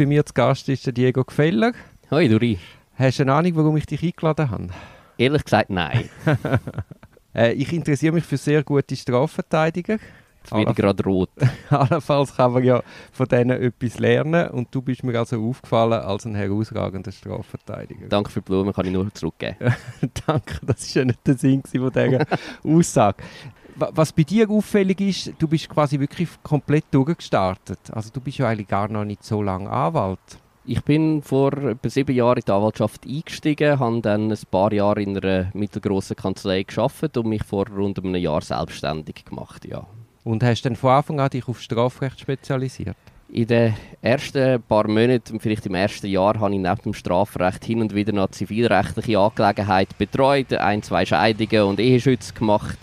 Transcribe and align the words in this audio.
bei 0.00 0.06
mir 0.06 0.24
zu 0.24 0.32
Gast 0.32 0.66
ist 0.70 0.86
der 0.86 0.94
Diego 0.94 1.22
Gefeller. 1.24 1.72
Hoi, 2.10 2.26
Duri. 2.26 2.58
Hast 2.94 3.18
du 3.18 3.22
eine 3.24 3.34
Ahnung, 3.34 3.52
warum 3.56 3.76
ich 3.76 3.84
dich 3.84 4.02
eingeladen 4.02 4.50
habe? 4.50 4.68
Ehrlich 5.18 5.44
gesagt, 5.44 5.68
nein. 5.68 6.08
äh, 7.34 7.52
ich 7.52 7.70
interessiere 7.70 8.14
mich 8.14 8.24
für 8.24 8.38
sehr 8.38 8.62
gute 8.62 8.96
Strafverteidiger. 8.96 9.98
Jetzt 10.42 10.52
werde 10.52 10.70
ich 10.70 10.76
gerade 10.78 11.02
rot. 11.04 11.28
Allenfalls 11.68 12.34
kann 12.34 12.54
man 12.54 12.64
ja 12.64 12.82
von 13.12 13.28
denen 13.28 13.62
etwas 13.62 13.98
lernen 13.98 14.48
und 14.48 14.74
du 14.74 14.80
bist 14.80 15.04
mir 15.04 15.18
also 15.18 15.38
aufgefallen 15.46 16.00
als 16.00 16.24
ein 16.24 16.34
herausragender 16.34 17.12
Strafverteidiger. 17.12 18.08
Danke 18.08 18.30
für 18.30 18.40
die 18.40 18.46
Blumen, 18.46 18.72
kann 18.72 18.86
ich 18.86 18.92
nur 18.92 19.12
zurückgeben. 19.12 19.56
Danke, 20.26 20.60
das 20.64 20.96
war 20.96 21.02
ja 21.02 21.04
nicht 21.04 21.26
der 21.26 21.36
Sinn 21.36 21.62
von 21.62 21.92
dieser 21.92 22.24
Aussage. 22.64 23.22
Was 23.92 24.12
bei 24.12 24.24
dir 24.24 24.50
auffällig 24.50 25.00
ist, 25.00 25.32
du 25.38 25.48
bist 25.48 25.68
quasi 25.68 25.98
wirklich 25.98 26.28
komplett 26.42 26.84
durchgestartet. 26.90 27.78
Also 27.92 28.10
du 28.12 28.20
bist 28.20 28.38
ja 28.38 28.48
eigentlich 28.48 28.68
gar 28.68 28.88
noch 28.88 29.04
nicht 29.04 29.24
so 29.24 29.42
lange 29.42 29.70
Anwalt. 29.70 30.18
Ich 30.66 30.82
bin 30.82 31.22
vor 31.22 31.54
etwa 31.54 31.88
sieben 31.88 32.14
Jahren 32.14 32.36
in 32.36 32.44
die 32.46 32.52
Anwaltschaft 32.52 33.06
eingestiegen, 33.06 33.78
habe 33.78 34.00
dann 34.02 34.30
ein 34.30 34.38
paar 34.50 34.72
Jahre 34.72 35.02
in 35.02 35.16
einer 35.16 35.50
mittelgroßen 35.54 36.14
Kanzlei 36.14 36.62
geschafft 36.62 37.16
und 37.16 37.26
mich 37.26 37.42
vor 37.42 37.66
rund 37.68 37.98
einem 37.98 38.16
Jahr 38.16 38.42
selbstständig 38.42 39.24
gemacht. 39.24 39.64
Ja. 39.64 39.86
Und 40.24 40.44
hast 40.44 40.62
dann 40.62 40.76
von 40.76 40.90
Anfang 40.90 41.18
an 41.18 41.30
dich 41.30 41.48
auf 41.48 41.60
Strafrecht 41.62 42.20
spezialisiert? 42.20 42.96
In 43.32 43.46
den 43.46 43.74
ersten 44.02 44.62
paar 44.62 44.86
Monaten, 44.88 45.40
vielleicht 45.40 45.64
im 45.64 45.74
ersten 45.74 46.08
Jahr, 46.08 46.38
habe 46.38 46.52
ich 46.52 46.60
neben 46.60 46.82
dem 46.82 46.94
Strafrecht 46.94 47.64
hin 47.64 47.80
und 47.80 47.94
wieder 47.94 48.12
noch 48.12 48.30
zivilrechtliche 48.30 49.18
Angelegenheiten 49.18 49.94
betreut, 49.96 50.52
ein, 50.52 50.82
zwei 50.82 51.06
Scheidungen 51.06 51.62
und 51.62 51.80
Eheschütze 51.80 52.34
gemacht 52.34 52.78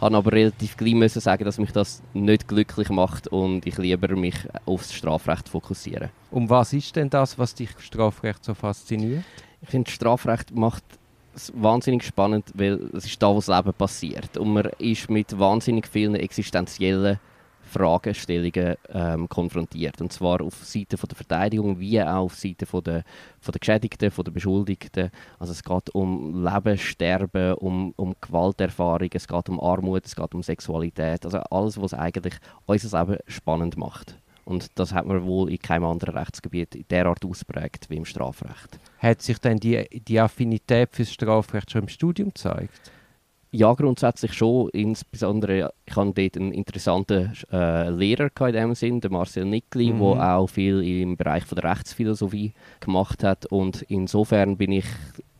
habe 0.00 0.16
aber 0.16 0.32
relativ 0.32 0.76
gleich 0.76 0.94
müssen 0.94 1.20
sagen, 1.20 1.44
dass 1.44 1.58
mich 1.58 1.72
das 1.72 2.02
nicht 2.14 2.48
glücklich 2.48 2.88
macht 2.88 3.28
und 3.28 3.66
ich 3.66 3.78
lieber 3.78 4.14
mich 4.16 4.36
aufs 4.64 4.92
Strafrecht 4.92 5.48
fokussiere. 5.48 6.10
Um 6.30 6.48
was 6.48 6.72
ist 6.72 6.94
denn 6.96 7.10
das, 7.10 7.38
was 7.38 7.54
dich 7.54 7.70
Strafrecht 7.78 8.44
so 8.44 8.54
fasziniert? 8.54 9.24
Ich 9.60 9.68
finde, 9.68 9.90
Strafrecht 9.90 10.54
macht 10.54 10.84
es 11.34 11.52
wahnsinnig 11.54 12.04
spannend, 12.04 12.52
weil 12.54 12.90
es 12.94 13.06
ist 13.06 13.22
da, 13.22 13.28
wo 13.28 13.36
das 13.36 13.48
Leben 13.48 13.72
passiert 13.72 14.36
und 14.36 14.52
man 14.52 14.70
ist 14.78 15.10
mit 15.10 15.38
wahnsinnig 15.38 15.86
vielen 15.86 16.14
existenziellen 16.14 17.18
Fragestellungen 17.68 18.76
ähm, 18.88 19.28
konfrontiert. 19.28 20.00
Und 20.00 20.12
zwar 20.12 20.40
auf 20.40 20.54
Seite 20.64 20.96
von 20.96 21.08
der 21.08 21.16
Verteidigung 21.16 21.78
wie 21.78 22.00
auch 22.02 22.24
auf 22.24 22.34
Seite 22.34 22.66
von 22.66 22.82
der, 22.82 23.04
von 23.40 23.52
der 23.52 23.60
Geschädigten, 23.60 24.10
von 24.10 24.24
der 24.24 24.32
Beschuldigten. 24.32 25.10
Also 25.38 25.52
es 25.52 25.62
geht 25.62 25.90
um 25.90 26.44
Leben, 26.44 26.78
Sterben, 26.78 27.54
um, 27.54 27.92
um 27.96 28.14
Gewalterfahrung, 28.20 29.10
es 29.12 29.28
geht 29.28 29.48
um 29.48 29.60
Armut, 29.60 30.06
es 30.06 30.16
geht 30.16 30.34
um 30.34 30.42
Sexualität. 30.42 31.24
Also 31.24 31.38
alles, 31.38 31.80
was 31.80 31.94
eigentlich 31.94 32.34
unser 32.66 33.00
Leben 33.00 33.18
spannend 33.26 33.76
macht. 33.76 34.16
Und 34.48 34.78
das 34.78 34.94
hat 34.94 35.04
man 35.04 35.24
wohl 35.24 35.50
in 35.50 35.58
keinem 35.58 35.84
anderen 35.84 36.16
Rechtsgebiet 36.16 36.90
derart 36.90 37.22
ausprägt 37.22 37.90
wie 37.90 37.96
im 37.96 38.06
Strafrecht. 38.06 38.80
Hat 38.98 39.20
sich 39.20 39.38
denn 39.38 39.58
die, 39.58 39.86
die 40.08 40.18
Affinität 40.18 40.88
fürs 40.92 41.12
Strafrecht 41.12 41.70
schon 41.70 41.82
im 41.82 41.88
Studium 41.88 42.30
gezeigt? 42.30 42.90
Ja, 43.50 43.72
grundsätzlich 43.72 44.34
schon. 44.34 44.68
Insbesondere, 44.70 45.72
ich 45.86 45.96
hatte 45.96 46.12
dort 46.12 46.36
einen 46.36 46.52
interessanten 46.52 47.32
äh, 47.50 47.88
Lehrer 47.88 48.30
in 48.40 48.52
dem 48.52 48.74
Sinn, 48.74 49.00
den 49.00 49.12
Marcel 49.12 49.46
Nickli, 49.46 49.92
mhm. 49.92 50.00
der 50.00 50.36
auch 50.36 50.48
viel 50.48 50.82
im 50.82 51.16
Bereich 51.16 51.44
von 51.44 51.56
der 51.56 51.70
Rechtsphilosophie 51.70 52.52
gemacht 52.80 53.24
hat. 53.24 53.46
Und 53.46 53.82
insofern 53.82 54.56
bin 54.58 54.72
ich 54.72 54.86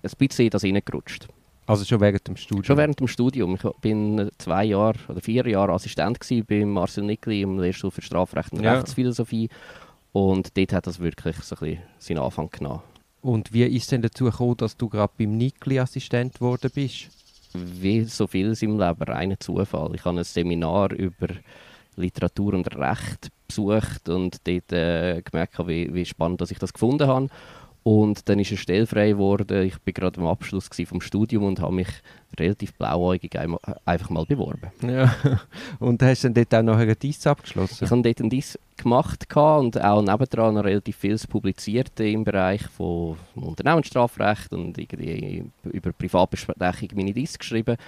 ein 0.03 0.11
bisschen 0.19 0.47
in 0.47 0.51
das 0.51 0.63
hineingerutscht. 0.63 1.29
Also 1.67 1.85
schon 1.85 2.01
während 2.01 2.27
dem 2.27 2.37
Studium? 2.37 2.65
Schon 2.65 2.77
während 2.79 2.99
dem 2.99 3.09
Studium. 3.09 3.55
Ich 3.57 3.71
bin 3.83 4.31
zwei 4.39 4.65
Jahre 4.65 4.99
oder 5.09 5.21
vier 5.21 5.47
Jahre 5.47 5.73
Assistent 5.73 6.19
bei 6.49 6.65
Marcel 6.65 7.05
Nickli 7.05 7.43
im 7.43 7.59
Lehrstuhl 7.59 7.91
für 7.91 8.01
Strafrecht 8.01 8.53
und 8.55 8.63
ja. 8.63 8.73
Rechtsphilosophie. 8.73 9.51
Und 10.13 10.57
dort 10.57 10.73
hat 10.73 10.87
das 10.87 10.99
wirklich 10.99 11.37
so 11.37 11.57
ein 11.57 11.59
bisschen 11.59 11.83
seinen 11.99 12.19
Anfang 12.21 12.49
genommen. 12.49 12.81
Und 13.21 13.53
wie 13.53 13.65
ist 13.65 13.93
denn 13.93 14.01
dazu 14.01 14.25
gekommen, 14.25 14.57
dass 14.57 14.79
du 14.79 14.89
gerade 14.89 15.13
beim 15.19 15.37
Nickli 15.37 15.79
Assistent 15.79 16.35
geworden 16.37 16.71
bist? 16.75 17.18
Wie 17.55 18.05
so 18.05 18.27
vieles 18.27 18.63
im 18.63 18.79
Leben 18.79 19.03
reiner 19.03 19.39
Zufall. 19.41 19.95
Ich 19.95 20.05
habe 20.05 20.19
ein 20.19 20.25
Seminar 20.25 20.93
über 20.93 21.29
Literatur 21.97 22.55
und 22.55 22.75
Recht 22.77 23.31
besucht 23.47 24.09
und 24.09 24.47
dort 24.47 24.73
äh, 24.73 25.23
gemerkt, 25.23 25.59
wie, 25.67 25.93
wie 25.93 26.05
spannend 26.05 26.41
dass 26.41 26.51
ich 26.51 26.59
das 26.59 26.73
gefunden 26.73 27.09
habe. 27.09 27.29
Und 27.89 28.29
dann 28.29 28.39
ist 28.39 28.51
eine 28.51 28.59
Stelle 28.59 28.87
frei 28.87 29.13
geworden. 29.13 29.63
Ich 29.63 29.73
war 29.73 29.93
gerade 29.95 30.21
am 30.21 30.27
Abschluss 30.27 30.69
vom 30.85 31.01
Studium 31.01 31.45
und 31.45 31.63
habe 31.63 31.75
mich 31.75 31.89
relativ 32.39 32.75
blauäugig 32.75 33.35
einfach 33.87 34.11
mal 34.11 34.27
beworben. 34.27 34.71
Ja. 34.87 35.15
Und 35.79 36.03
hast 36.03 36.23
du 36.23 36.29
dann 36.29 36.35
dort 36.35 36.55
auch 36.55 36.63
noch 36.65 36.77
einen 36.77 36.99
Diss 36.99 37.27
abgeschlossen? 37.27 37.87
Ich 37.87 37.91
habe 37.91 38.03
dort 38.03 38.21
einen 38.21 38.29
Diss 38.29 38.59
gemacht 38.77 39.35
und 39.35 39.83
auch 39.83 40.03
nebendran 40.03 40.57
noch 40.57 40.65
relativ 40.65 40.99
vieles 40.99 41.27
publiziert 41.27 41.99
im 41.99 42.25
Bereich 42.25 42.61
von 42.69 43.17
Unternehmensstrafrecht 43.35 44.53
und 44.53 44.77
irgendwie 44.77 45.51
über 45.65 45.91
Privatbesprechung 45.91 46.91
meine 46.93 47.15
Diss 47.15 47.39
geschrieben. 47.39 47.79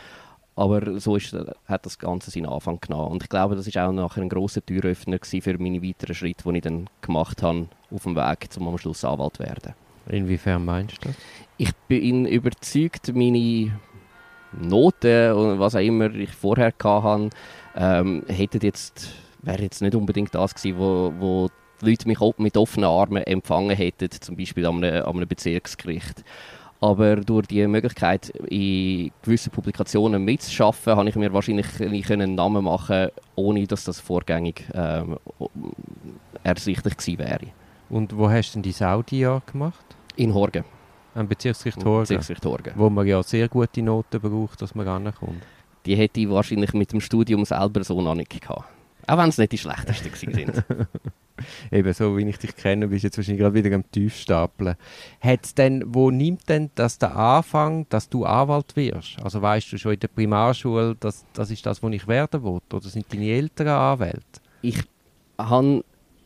Aber 0.57 0.99
so 0.99 1.17
ist, 1.17 1.37
hat 1.67 1.85
das 1.85 1.99
Ganze 1.99 2.31
seinen 2.31 2.47
Anfang 2.47 2.81
genommen. 2.81 3.13
Und 3.13 3.23
ich 3.25 3.29
glaube, 3.29 3.55
das 3.55 3.73
war 3.75 3.89
auch 3.89 3.93
nachher 3.93 4.23
ein 4.23 4.31
grosser 4.31 4.65
Türöffner 4.65 5.19
für 5.23 5.59
meine 5.59 5.83
weiteren 5.83 6.15
Schritte, 6.15 6.51
die 6.51 6.57
ich 6.57 6.63
dann 6.63 6.89
gemacht 7.03 7.43
habe 7.43 7.69
auf 7.91 8.05
dem 8.05 8.17
Weg, 8.17 8.49
um 8.59 8.69
am 8.69 8.79
Schluss 8.79 9.05
Anwalt 9.05 9.37
zu 9.37 9.43
werden. 9.43 9.75
Inwiefern 10.09 10.65
meinst 10.65 11.05
du 11.05 11.09
das? 11.09 11.17
Ich 11.57 11.75
bin 11.89 12.27
überzeugt, 12.27 13.15
meine 13.15 13.79
Noten 14.53 15.33
und 15.33 15.61
was 15.61 15.77
auch 15.77 15.81
immer 15.81 16.13
ich 16.15 16.31
vorher 16.31 16.73
hatte, 16.83 17.31
ähm, 17.77 18.25
hätten 18.27 18.61
jetzt, 18.63 19.13
wäre 19.43 19.63
jetzt 19.63 19.83
nicht 19.83 19.95
unbedingt 19.95 20.35
das 20.35 20.55
gewesen, 20.55 20.79
wo, 20.79 21.13
wo 21.19 21.49
die 21.81 21.91
Leute 21.91 22.09
mich 22.09 22.19
mit 22.39 22.57
offenen 22.57 22.89
Armen 22.89 23.23
empfangen 23.23 23.77
hätten, 23.77 24.11
zum 24.11 24.37
Beispiel 24.37 24.67
an 24.67 24.83
einem, 24.83 25.05
an 25.05 25.17
einem 25.17 25.29
Bezirksgericht. 25.29 26.25
Aber 26.81 27.17
durch 27.17 27.47
die 27.47 27.67
Möglichkeit, 27.67 28.31
in 28.49 29.11
gewissen 29.23 29.51
Publikationen 29.51 30.25
mitzuschaffen, 30.25 30.97
habe 30.97 31.09
ich 31.11 31.15
mir 31.15 31.33
wahrscheinlich 31.33 32.11
einen 32.11 32.35
Namen 32.35 32.65
machen 32.65 33.09
ohne 33.35 33.67
dass 33.67 33.85
das 33.85 34.01
vorgängig 34.01 34.65
ähm, 34.75 35.19
ersichtlich 36.43 36.97
gewesen 36.97 37.19
wäre. 37.19 37.47
Und 37.91 38.17
wo 38.17 38.31
hast 38.31 38.55
du 38.55 38.61
denn 38.61 38.73
dein 38.73 38.89
Audi-Jahr 38.89 39.43
gemacht? 39.51 39.85
In 40.17 40.33
Horgen. 40.33 40.65
Am 41.15 41.27
Bezirksgericht 41.27 41.85
Horgen? 41.85 42.03
Bezirksgericht 42.03 42.47
Horgen. 42.47 42.73
Wo 42.77 42.89
man 42.89 43.07
ja 43.07 43.23
sehr 43.23 43.49
gute 43.49 43.83
Noten 43.83 44.21
braucht, 44.21 44.63
dass 44.63 44.75
man 44.75 44.87
rankommt. 44.87 45.43
Die 45.85 45.97
hätte 45.97 46.21
ich 46.21 46.31
wahrscheinlich 46.31 46.73
mit 46.73 46.93
dem 46.93 47.01
Studium 47.01 47.45
selber 47.45 47.83
so 47.83 48.01
noch 48.01 48.15
nicht 48.15 48.31
gehabt. 48.31 48.65
Auch 49.07 49.19
wenn 49.19 49.31
es 49.31 49.39
nicht 49.39 49.53
die 49.53 49.59
schlechtesten 49.59 50.33
sind. 50.33 50.65
Eben 51.73 51.93
so, 51.95 52.17
wie 52.17 52.29
ich 52.29 52.39
dich 52.39 52.55
kenne, 52.55 52.87
bist 52.87 53.03
du 53.03 53.07
jetzt 53.09 53.17
wahrscheinlich 53.17 53.41
gerade 53.41 53.55
wieder 53.55 53.75
am 53.75 53.91
Tiefstapeln. 53.91 54.77
Hat's 55.21 55.55
denn, 55.55 55.83
wo 55.87 56.11
nimmt 56.11 56.49
denn 56.49 56.71
das 56.75 56.99
der 56.99 57.17
Anfang, 57.17 57.87
dass 57.89 58.09
du 58.09 58.25
Anwalt 58.25 58.77
wirst? 58.77 59.19
Also 59.23 59.41
weißt 59.41 59.73
du 59.73 59.79
schon 59.79 59.95
in 59.95 60.01
der 60.01 60.09
Primarschule, 60.09 60.95
dass 60.97 61.25
das 61.33 61.51
ist 61.51 61.65
das, 61.65 61.83
was 61.83 61.93
ich 61.93 62.07
werden 62.07 62.45
will? 62.45 62.61
Oder 62.73 62.89
sind 62.89 63.13
deine 63.13 63.31
Eltern 63.31 63.69
Anwälte? 63.69 64.41
Ich 64.63 64.79
habe 65.39 65.83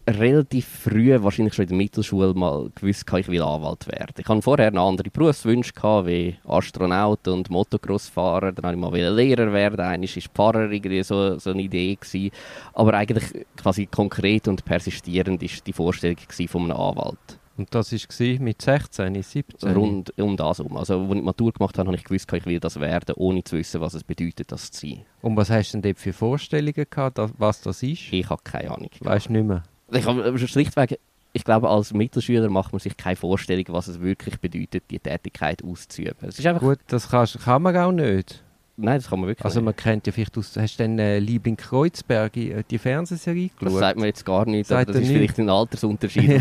relativ 0.06 0.66
früh, 0.66 1.16
wahrscheinlich 1.22 1.54
schon 1.54 1.65
in 1.65 1.69
der 1.70 1.76
Mittelschule, 1.78 2.34
mal 2.34 2.70
gewusst, 2.75 3.04
ich 3.16 3.28
will 3.28 3.42
Anwalt 3.42 3.87
werden. 3.87 4.15
Ich 4.19 4.28
hatte 4.28 4.42
vorher 4.42 4.70
noch 4.70 4.88
andere 4.88 5.10
Berufswünsche, 5.10 5.72
gehabt, 5.72 6.06
wie 6.06 6.37
Astronaut 6.47 7.26
und 7.28 7.50
Motocrossfahrer. 7.50 8.53
Dann 8.53 8.65
wollte 8.65 8.98
ich 8.98 9.06
mal 9.06 9.15
Lehrer 9.15 9.53
werden. 9.53 9.81
Einmal 9.81 10.09
war 10.09 10.22
Pfarrer 10.34 10.70
irgendwie 10.70 11.03
so, 11.03 11.38
so 11.38 11.50
eine 11.50 11.62
Idee. 11.62 11.94
Gewesen. 11.94 12.31
Aber 12.75 12.94
eigentlich 12.94 13.47
quasi 13.56 13.87
konkret 13.87 14.48
und 14.48 14.65
persistierend 14.65 15.41
war 15.41 15.48
die 15.66 15.72
Vorstellung 15.72 16.16
von 16.48 16.62
einem 16.62 16.72
Anwalt. 16.72 17.38
Und 17.56 17.72
das 17.72 17.92
war 17.92 18.41
mit 18.41 18.60
16, 18.60 19.22
17? 19.22 19.72
Rund 19.76 20.19
um 20.19 20.36
das 20.36 20.59
herum. 20.59 20.76
Also, 20.76 21.00
als 21.00 21.09
ich 21.09 21.15
die 21.15 21.22
Matur 21.22 21.53
gemacht 21.53 21.78
habe, 21.78 21.86
habe 21.86 21.97
ich 21.97 22.03
gewusst, 22.03 22.32
ich 22.32 22.47
will 22.47 22.59
das 22.59 22.81
werden, 22.81 23.15
ohne 23.16 23.44
zu 23.44 23.56
wissen, 23.56 23.81
was 23.81 23.94
es 23.94 24.03
bedeutet, 24.03 24.50
das 24.50 24.72
zu 24.72 24.88
sein. 24.88 25.04
Und 25.22 25.36
was 25.36 25.50
hast 25.50 25.72
du 25.72 25.78
denn 25.78 25.82
dort 25.82 26.00
für 26.00 26.12
Vorstellungen 26.12 26.86
gehabt, 26.91 27.21
was 27.38 27.60
das 27.60 27.82
ist? 27.84 28.12
Ich 28.12 28.28
habe 28.28 28.42
keine 28.42 28.72
Ahnung. 28.72 28.91
Weißt 29.00 29.28
du 29.28 29.32
nicht 29.32 29.47
mehr? 29.47 29.62
Ich 29.93 30.06
habe 30.06 30.39
schlichtweg, 30.39 30.99
ich 31.33 31.45
glaube, 31.45 31.69
als 31.69 31.92
Mittelschüler 31.92 32.48
macht 32.48 32.72
man 32.72 32.78
sich 32.78 32.97
keine 32.97 33.16
Vorstellung, 33.16 33.65
was 33.69 33.89
es 33.89 34.01
wirklich 34.01 34.39
bedeutet, 34.39 34.84
die 34.91 34.98
Tätigkeit 34.98 35.63
auszuüben. 35.65 36.16
Es 36.28 36.39
ist 36.39 36.47
einfach 36.47 36.60
Gut, 36.60 36.78
das 36.86 37.09
kannst, 37.09 37.39
kann 37.41 37.63
man 37.63 37.77
auch 37.77 37.92
nicht. 37.92 38.42
Nein, 38.77 38.98
das 38.98 39.09
kann 39.09 39.21
man 39.21 39.28
wirklich 39.28 39.45
Also 39.45 39.60
man 39.60 39.75
kennt 39.75 40.07
ja 40.07 40.13
vielleicht 40.13 40.36
aus, 40.36 40.57
hast 40.57 40.78
du 40.78 40.83
denn 40.83 40.98
äh, 40.98 41.19
Liebling 41.19 41.57
Kreuzberg 41.57 42.36
äh, 42.36 42.65
die 42.69 42.78
Fernsehserie 42.78 43.48
geschaut? 43.48 43.72
Das 43.72 43.78
sagt 43.78 43.98
man 43.98 44.07
jetzt 44.07 44.25
gar 44.25 44.47
nicht, 44.47 44.66
sagt 44.66 44.89
das 44.89 44.97
ist 44.97 45.03
nicht. 45.03 45.16
vielleicht 45.16 45.39
ein 45.39 45.48
Altersunterschied. 45.48 46.41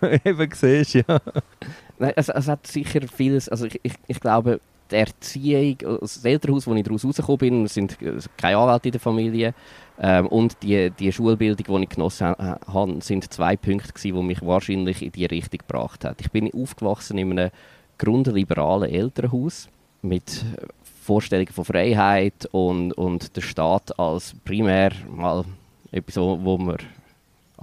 Eben, 0.24 0.50
siehst 0.52 0.94
ja. 0.94 1.20
Nein, 1.98 2.12
es, 2.16 2.28
es, 2.28 2.48
hat 2.48 2.66
sicher 2.66 3.00
vieles, 3.12 3.48
also 3.48 3.66
ich, 3.66 3.80
ich, 3.82 3.94
ich 4.06 4.20
glaube, 4.20 4.60
die 4.92 4.96
Erziehung, 4.96 5.98
das 6.00 6.24
Elternhaus, 6.24 6.66
wo 6.66 6.74
ich 6.74 6.84
daraus 6.84 7.04
rausgekommen 7.04 7.38
bin, 7.38 7.66
sind 7.66 7.98
keine 8.36 8.58
Anwälte 8.58 8.88
in 8.88 8.92
der 8.92 9.00
Familie, 9.00 9.54
ähm, 9.98 10.26
und 10.26 10.62
die, 10.62 10.90
die 10.90 11.12
Schulbildung, 11.12 11.78
die 11.78 11.84
ich 11.84 11.88
genossen 11.90 12.28
habe, 12.28 12.96
sind 13.00 13.32
zwei 13.32 13.56
Punkte, 13.56 13.92
die 14.02 14.12
mich 14.12 14.42
wahrscheinlich 14.42 15.02
in 15.02 15.12
die 15.12 15.26
Richtung 15.26 15.58
gebracht 15.58 16.04
haben. 16.04 16.16
Ich 16.20 16.30
bin 16.30 16.52
aufgewachsen 16.52 17.18
in 17.18 17.30
einem 17.30 17.50
grundliberalen 17.98 18.90
Elternhaus 18.90 19.68
mit 20.02 20.44
Vorstellungen 21.02 21.52
von 21.52 21.64
Freiheit 21.64 22.48
und, 22.52 22.92
und 22.92 23.36
der 23.36 23.42
Staat 23.42 23.98
als 23.98 24.34
primär 24.44 24.92
mal 25.08 25.44
etwas, 25.90 26.16
wo 26.16 26.58
man 26.58 26.78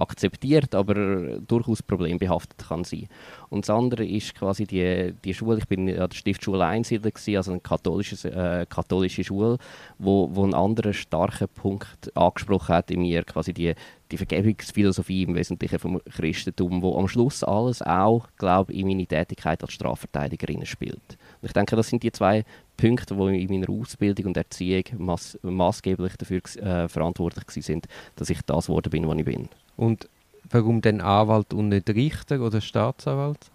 akzeptiert, 0.00 0.74
aber 0.74 1.38
durchaus 1.40 1.82
problembehaftet 1.82 2.66
kann 2.68 2.84
sein. 2.84 3.08
Und 3.48 3.66
das 3.66 3.74
andere 3.74 4.04
ist 4.04 4.34
quasi 4.34 4.64
die, 4.64 5.14
die 5.24 5.34
Schule, 5.34 5.58
ich 5.58 5.68
bin 5.68 5.88
an 5.88 6.08
der 6.08 6.16
Stiftschule 6.16 6.64
Einsiedler, 6.64 7.10
also 7.36 7.50
eine 7.50 7.60
katholische, 7.60 8.28
äh, 8.28 8.66
katholische 8.66 9.24
Schule, 9.24 9.58
wo, 9.98 10.28
wo 10.32 10.44
einen 10.44 10.54
anderen 10.54 10.94
starken 10.94 11.48
Punkt 11.48 12.16
angesprochen 12.16 12.74
hat 12.74 12.90
in 12.90 13.00
mir, 13.00 13.24
quasi 13.24 13.52
die, 13.52 13.74
die 14.10 14.16
Vergebungsphilosophie 14.16 15.24
im 15.24 15.34
Wesentlichen 15.34 15.78
vom 15.78 16.00
Christentum, 16.04 16.82
wo 16.82 16.98
am 16.98 17.08
Schluss 17.08 17.44
alles 17.44 17.82
auch, 17.82 18.28
glaube 18.36 18.72
in 18.72 18.86
meine 18.86 19.06
Tätigkeit 19.06 19.62
als 19.62 19.72
Strafverteidigerin 19.72 20.66
spielt. 20.66 21.18
Und 21.40 21.46
ich 21.46 21.52
denke, 21.52 21.76
das 21.76 21.88
sind 21.88 22.02
die 22.02 22.12
zwei 22.12 22.44
Punkte, 22.80 23.14
die 23.14 23.42
in 23.42 23.50
meiner 23.50 23.70
Ausbildung 23.70 24.26
und 24.26 24.36
Erziehung 24.36 24.84
maß, 24.98 25.38
maßgeblich 25.42 26.16
dafür 26.16 26.40
äh, 26.56 26.88
verantwortlich 26.88 27.64
sind, 27.64 27.86
dass 28.16 28.30
ich 28.30 28.40
das 28.42 28.66
geworden 28.66 28.90
bin, 28.90 29.06
was 29.06 29.18
ich 29.18 29.24
bin. 29.24 29.48
Und 29.76 30.08
warum 30.48 30.80
denn 30.80 31.00
Anwalt 31.00 31.52
und 31.52 31.68
nicht 31.68 31.88
Richter 31.90 32.40
oder 32.40 32.60
Staatsanwalt? 32.60 33.50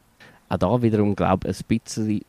Auch 0.50 0.58
da 0.58 0.82
wiederum, 0.82 1.16
glaube 1.16 1.50
ich, 1.50 1.60
ein 1.60 1.80
bisschen 1.80 2.22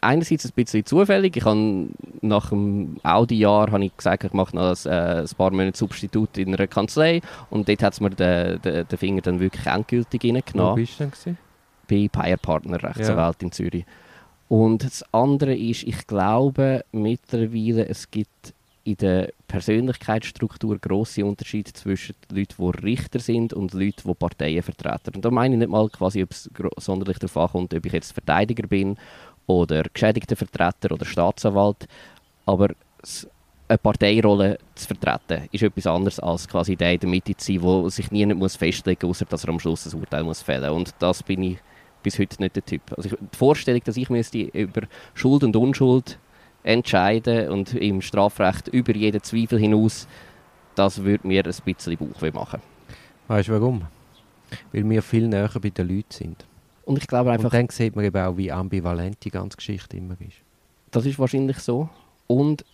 einerseits 0.00 0.46
ein 0.46 0.52
bisschen 0.54 0.84
zufällig. 0.84 1.36
Ich 1.36 1.44
habe 1.44 1.88
nach 2.20 2.50
dem 2.50 2.96
Audi-Jahr 3.02 3.70
habe 3.70 3.84
ich 3.84 3.96
gesagt, 3.96 4.24
ich 4.24 4.32
mache 4.32 4.56
noch 4.56 4.74
ein, 4.86 4.90
äh, 4.90 5.20
ein 5.20 5.28
paar 5.36 5.50
Monate 5.50 5.76
Substitut 5.76 6.38
in 6.38 6.54
einer 6.54 6.66
Kanzlei 6.66 7.20
und 7.50 7.68
dort 7.68 7.82
hat 7.82 7.92
es 7.92 8.00
mir 8.00 8.10
den, 8.10 8.60
den, 8.62 8.88
den, 8.88 8.98
Finger 8.98 9.20
dann 9.22 9.40
wirklich 9.40 9.66
endgültig 9.66 10.24
reingenommen. 10.24 10.72
Wo 10.72 10.76
bist 10.76 11.00
du 11.00 11.10
denn? 11.24 11.38
Bei 11.88 12.08
Payer 12.08 12.36
Partner 12.36 12.82
Rechtsanwalt 12.82 13.36
ja. 13.40 13.46
in 13.46 13.52
Zürich. 13.52 13.84
Und 14.50 14.82
das 14.82 15.04
andere 15.12 15.54
ist, 15.54 15.84
ich 15.84 16.08
glaube 16.08 16.84
mittlerweile, 16.90 17.88
es 17.88 18.10
gibt 18.10 18.52
in 18.82 18.96
der 18.96 19.32
Persönlichkeitsstruktur 19.46 20.76
große 20.76 21.24
Unterschiede 21.24 21.72
zwischen 21.72 22.16
Leuten, 22.32 22.56
die 22.58 22.84
Richter 22.84 23.20
sind 23.20 23.52
und 23.52 23.74
Leuten, 23.74 24.08
die 24.08 24.14
Parteien 24.14 24.64
vertreten. 24.64 25.14
Und 25.14 25.24
da 25.24 25.30
meine 25.30 25.54
ich 25.54 25.60
nicht 25.60 25.70
mal 25.70 25.88
quasi, 25.88 26.24
ob 26.24 26.32
es 26.32 26.50
sonderlich 26.78 27.20
darauf 27.20 27.36
ankommt, 27.36 27.72
ob 27.74 27.86
ich 27.86 27.92
jetzt 27.92 28.10
Verteidiger 28.10 28.66
bin 28.66 28.98
oder 29.46 29.84
geschädigter 29.84 30.34
Vertreter 30.34 30.94
oder 30.94 31.04
Staatsanwalt. 31.04 31.86
Aber 32.44 32.70
eine 33.68 33.78
Parteirolle 33.78 34.58
zu 34.74 34.88
vertreten, 34.88 35.48
ist 35.52 35.62
etwas 35.62 35.86
anderes 35.86 36.18
als 36.18 36.48
quasi 36.48 36.74
der 36.74 36.94
in 36.94 36.98
der 36.98 37.08
Mitte 37.08 37.36
zu 37.36 37.52
sein, 37.52 37.62
der 37.62 37.90
sich 37.90 38.10
nie 38.10 38.26
muss 38.34 38.56
festlegen 38.56 39.06
muss, 39.06 39.18
außer 39.18 39.26
dass 39.26 39.44
er 39.44 39.50
am 39.50 39.60
Schluss 39.60 39.86
ein 39.86 40.00
Urteil 40.00 40.24
muss 40.24 40.42
fällen 40.42 40.72
muss. 40.72 40.88
Und 40.88 40.94
das 40.98 41.22
bin 41.22 41.40
ich 41.44 41.58
bis 42.02 42.18
heute 42.18 42.40
nicht 42.42 42.56
der 42.56 42.64
Typ. 42.64 42.82
Also 42.96 43.10
die 43.10 43.36
Vorstellung, 43.36 43.82
dass 43.84 43.96
ich 43.96 44.10
müsste 44.10 44.38
über 44.38 44.82
Schuld 45.14 45.44
und 45.44 45.56
Unschuld 45.56 46.18
entscheiden 46.62 47.48
und 47.48 47.74
im 47.74 48.02
Strafrecht 48.02 48.68
über 48.68 48.94
jeden 48.94 49.22
Zweifel 49.22 49.58
hinaus, 49.58 50.06
das 50.74 51.02
würde 51.02 51.26
mir 51.26 51.44
ein 51.44 51.54
bisschen 51.64 51.96
Bauchweh 51.96 52.30
machen. 52.30 52.60
Weißt 53.28 53.48
du 53.48 53.52
warum? 53.52 53.82
Weil 54.72 54.88
wir 54.88 55.02
viel 55.02 55.28
näher 55.28 55.50
bei 55.60 55.70
den 55.70 55.88
Leuten 55.88 56.10
sind. 56.10 56.44
Und 56.84 56.98
ich 56.98 57.06
glaube 57.06 57.30
einfach... 57.30 57.52
Und 57.52 57.54
dann 57.54 57.68
sieht 57.68 57.94
man 57.94 58.04
eben 58.04 58.16
auch, 58.20 58.36
wie 58.36 58.50
ambivalent 58.50 59.18
die 59.24 59.30
ganze 59.30 59.56
Geschichte 59.56 59.96
immer 59.96 60.16
ist. 60.20 60.38
Das 60.90 61.06
ist 61.06 61.18
wahrscheinlich 61.18 61.58
so. 61.58 61.88
Und 62.26 62.64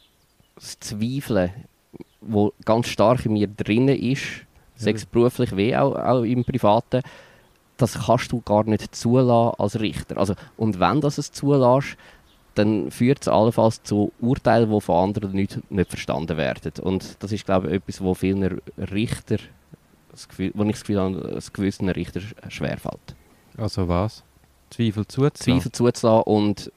das 0.54 0.80
Zweifeln, 0.80 1.50
wo 2.20 2.52
ganz 2.64 2.88
stark 2.88 3.26
in 3.26 3.34
mir 3.34 3.46
drin 3.46 3.88
ist, 3.88 4.22
sei 4.74 4.92
es 4.92 5.04
beruflich 5.06 5.54
wie 5.56 5.76
auch, 5.76 5.94
auch 5.94 6.22
im 6.22 6.44
Privaten, 6.44 7.02
das 7.76 8.06
kannst 8.06 8.32
du 8.32 8.40
gar 8.40 8.64
nicht 8.64 8.94
zulassen 8.94 9.60
als 9.60 9.80
Richter. 9.80 10.16
Also, 10.16 10.34
und 10.56 10.80
wenn 10.80 11.00
das 11.00 11.18
es 11.18 11.32
zulässt, 11.32 11.96
dann 12.54 12.90
führt 12.90 13.20
es 13.22 13.28
allenfalls 13.28 13.82
zu 13.82 14.12
Urteilen, 14.20 14.70
die 14.70 14.80
von 14.80 15.08
anderen 15.10 15.32
nicht, 15.32 15.58
nicht 15.70 15.90
verstanden 15.90 16.36
werden. 16.36 16.72
Und 16.82 17.22
das 17.22 17.32
ist, 17.32 17.44
glaube 17.44 17.68
ich, 17.68 17.74
etwas, 17.74 18.00
wo 18.00 18.14
vielen 18.14 18.60
Richter, 18.78 19.36
das 20.10 20.28
Gefühl, 20.28 20.52
wo 20.54 20.62
ich 20.64 20.72
das 20.72 20.80
Gefühl 20.80 21.00
habe, 21.00 21.18
es 21.36 21.52
gewissen 21.52 21.88
Richter 21.90 22.20
schwerfällt. 22.48 23.14
Also 23.58 23.88
was? 23.88 24.22
Zweifel 24.70 25.06
zuzulassen? 25.06 25.36
Zweifel 25.36 25.72
zuzulassen 25.72 26.22
und 26.22 26.72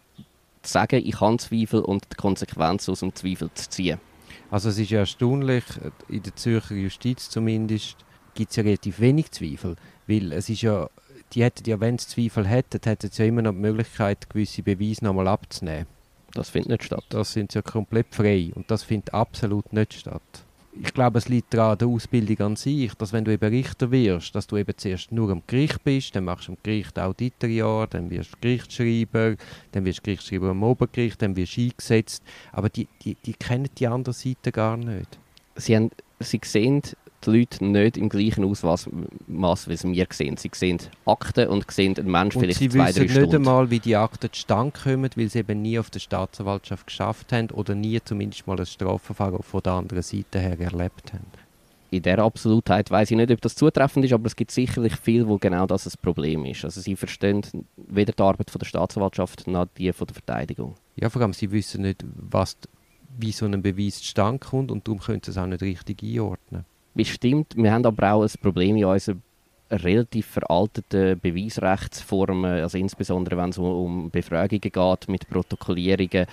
zu 0.62 0.72
sagen, 0.72 1.02
ich 1.04 1.16
kann 1.16 1.40
Zweifel 1.40 1.80
und 1.80 2.04
die 2.12 2.16
Konsequenzen 2.18 2.92
aus 2.92 3.00
dem 3.00 3.16
Zweifel 3.16 3.50
zu 3.54 3.70
ziehen. 3.70 4.00
Also 4.52 4.70
es 4.70 4.78
ist 4.78 4.90
ja 4.90 5.00
erstaunlich, 5.00 5.64
in 6.10 6.24
der 6.24 6.36
Zürcher 6.36 6.76
Justiz 6.76 7.30
zumindest 7.30 7.98
gibt 8.40 8.52
es 8.52 8.56
ja 8.58 8.64
relativ 8.64 9.00
wenig 9.00 9.32
Zweifel, 9.32 9.76
weil 10.08 10.32
es 10.32 10.50
ist 10.50 10.62
ja, 10.62 10.90
die 11.34 11.44
hätten 11.44 11.70
ja, 11.70 11.80
wenn 11.80 11.98
sie 11.98 12.08
Zweifel 12.08 12.48
hätten, 12.48 12.80
hätten 12.84 13.12
sie 13.12 13.24
ja 13.24 13.28
immer 13.28 13.42
noch 13.42 13.52
die 13.52 13.60
Möglichkeit, 13.60 14.30
gewisse 14.30 14.64
Beweise 14.64 15.04
nochmal 15.04 15.28
abzunehmen. 15.28 15.88
Das 16.34 16.50
findet 16.50 16.70
nicht 16.70 16.84
statt. 16.84 17.04
Das 17.10 17.34
sind 17.34 17.54
ja 17.54 17.62
komplett 17.62 18.08
frei 18.12 18.52
und 18.56 18.72
das 18.72 18.84
findet 18.84 19.14
absolut 19.14 19.74
nicht 19.74 19.94
statt 19.94 20.46
ich 20.82 20.94
glaube, 20.94 21.18
es 21.18 21.28
liegt 21.28 21.54
daran 21.54 21.78
der 21.78 21.88
Ausbildung 21.88 22.40
an 22.40 22.56
sich, 22.56 22.94
dass 22.94 23.12
wenn 23.12 23.26
du 23.26 23.34
eben 23.34 23.50
Richter 23.50 23.92
wirst, 23.92 24.34
dass 24.36 24.48
du 24.48 24.58
eben 24.58 24.78
zuerst 24.78 25.12
nur 25.12 25.30
am 25.32 25.42
Gericht 25.48 25.84
bist, 25.84 26.16
dann 26.16 26.26
machst 26.26 26.48
du 26.48 26.54
am 26.54 26.58
Gericht 26.64 26.98
Auditorjahr, 26.98 27.88
dann 27.88 28.10
wirst 28.10 28.34
du 28.34 28.38
Gerichtsschreiber, 28.42 29.36
dann 29.72 29.86
wirst 29.86 30.00
du 30.00 30.04
Gerichtsschreiber 30.04 30.50
am 30.50 30.64
Obergericht, 30.64 31.22
dann 31.22 31.36
wirst 31.36 31.58
du 31.58 31.62
eingesetzt. 31.62 32.24
Aber 32.52 32.70
die, 32.70 32.88
die, 33.04 33.16
die 33.26 33.34
kennen 33.34 33.70
die 33.78 33.88
andere 33.88 34.14
Seite 34.14 34.52
gar 34.52 34.78
nicht. 34.78 35.18
Sie, 35.56 35.76
haben, 35.76 35.92
sie 36.20 36.40
sehen 36.44 36.82
die 37.26 37.32
Leute 37.32 37.66
nicht 37.66 37.98
im 37.98 38.10
gleichen 38.10 38.44
Ausmaß, 38.44 38.88
wie 38.88 39.76
sie 39.76 39.88
mir 39.88 40.08
sehen. 40.12 40.38
Sie 40.38 40.52
sehen 40.54 40.80
Akten 41.06 41.48
und 41.48 41.70
sehen 41.72 41.98
einen 41.98 42.12
Menschen 42.12 42.42
vielleicht 42.42 42.60
zwei, 42.60 42.68
drei 42.68 42.92
Stunden. 42.92 43.10
Sie 43.10 43.16
wissen 43.16 43.22
nicht 43.24 43.36
einmal, 43.36 43.70
wie 43.70 43.80
die 43.80 43.96
Akten 43.96 44.32
zustande 44.32 44.74
kommen, 44.84 45.10
weil 45.16 45.30
sie 45.30 45.40
eben 45.40 45.62
nie 45.62 45.80
auf 45.80 45.90
der 45.90 46.00
Staatsanwaltschaft 46.00 46.88
geschafft 46.88 47.32
haben 47.32 47.50
oder 47.52 47.76
nie 47.76 48.00
zumindest 48.04 48.48
mal 48.48 48.60
ein 48.60 48.66
Strafverfahren 48.66 49.44
von 49.44 49.62
der 49.62 49.74
anderen 49.74 50.04
Seite 50.04 50.40
her 50.40 50.60
erlebt 50.60 51.14
haben. 51.14 51.26
In 51.92 52.04
der 52.04 52.20
Absolutheit 52.20 52.92
weiß 52.92 53.10
ich 53.10 53.18
nicht, 53.18 53.32
ob 53.32 53.42
das 53.42 53.56
zutreffend 53.56 54.06
ist, 54.06 54.14
aber 54.14 54.28
es 54.28 54.36
gibt 54.36 54.52
sicherlich 54.52 54.96
viel, 54.96 55.28
wo 55.28 55.40
genau 55.40 55.66
das 55.66 55.88
ein 55.88 55.94
Problem 56.02 56.46
ist. 56.46 56.64
Also 56.64 56.82
sie 56.82 56.96
verstehen 56.96 57.42
weder 57.76 58.14
die 58.14 58.22
Arbeit 58.22 58.52
von 58.52 58.60
der 58.60 58.68
Staatsanwaltschaft 58.68 59.48
noch 59.48 59.68
die 59.76 59.92
von 59.92 60.06
der 60.06 60.14
Verteidigung. 60.14 60.76
Ja, 60.98 61.10
vor 61.10 61.24
allem 61.24 61.34
sie 61.34 61.52
wissen 61.52 61.82
nicht, 61.82 62.06
was, 62.14 62.58
wie 63.18 63.32
so 63.32 63.46
ein 63.46 63.64
Beweis 63.64 63.98
zustande 63.98 64.38
kommt 64.38 64.70
und 64.72 64.88
darum 64.88 65.00
können 65.00 65.22
sie 65.24 65.32
es 65.32 65.38
auch 65.38 65.48
nicht 65.48 65.64
richtig 65.64 66.04
einordnen 66.04 66.66
bestimmt. 67.00 67.56
Wir 67.56 67.72
haben 67.72 67.86
aber 67.86 68.12
auch 68.12 68.24
ein 68.24 68.42
Problem 68.42 68.76
in 68.76 68.84
unseren 68.84 69.24
relativ 69.72 70.26
veralteten 70.26 71.18
Beweisrechtsformen, 71.18 72.60
also 72.62 72.78
insbesondere 72.78 73.38
wenn 73.38 73.52
es 73.52 73.58
um 73.58 74.10
Befragungen 74.10 74.60
geht 74.60 75.08
mit 75.08 75.30
Protokollierungen. 75.30 76.26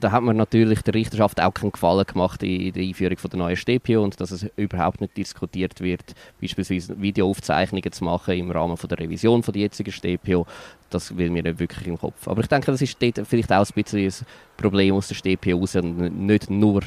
Da 0.00 0.10
hat 0.10 0.22
man 0.22 0.36
natürlich 0.36 0.82
der 0.82 0.92
Richterschaft 0.92 1.40
auch 1.40 1.54
keinen 1.54 1.72
Gefallen 1.72 2.04
gemacht 2.04 2.42
in 2.42 2.72
der 2.72 2.82
Einführung 2.82 3.16
der 3.16 3.38
neuen 3.38 3.56
StPO 3.56 4.02
und 4.02 4.20
dass 4.20 4.32
es 4.32 4.44
überhaupt 4.56 5.00
nicht 5.00 5.16
diskutiert 5.16 5.80
wird, 5.80 6.14
beispielsweise 6.42 7.00
Videoaufzeichnungen 7.00 7.92
zu 7.92 8.04
machen 8.04 8.34
im 8.34 8.50
Rahmen 8.50 8.76
von 8.76 8.88
der 8.88 8.98
Revision 8.98 9.42
von 9.42 9.54
der 9.54 9.62
jetzigen 9.62 9.92
StPO, 9.92 10.44
das 10.90 11.16
will 11.16 11.30
mir 11.30 11.44
nicht 11.44 11.58
wirklich 11.58 11.86
im 11.86 11.96
Kopf. 11.96 12.28
Aber 12.28 12.42
ich 12.42 12.48
denke, 12.48 12.70
das 12.70 12.82
ist 12.82 13.00
dort 13.00 13.26
vielleicht 13.26 13.50
auch 13.50 13.64
ein 13.64 13.82
bisschen 13.82 14.00
ein 14.00 14.26
Problem 14.58 14.94
aus 14.96 15.08
der 15.08 15.14
StPO 15.14 15.56
raus 15.56 15.76
und 15.76 16.26
nicht 16.26 16.50
nur 16.50 16.82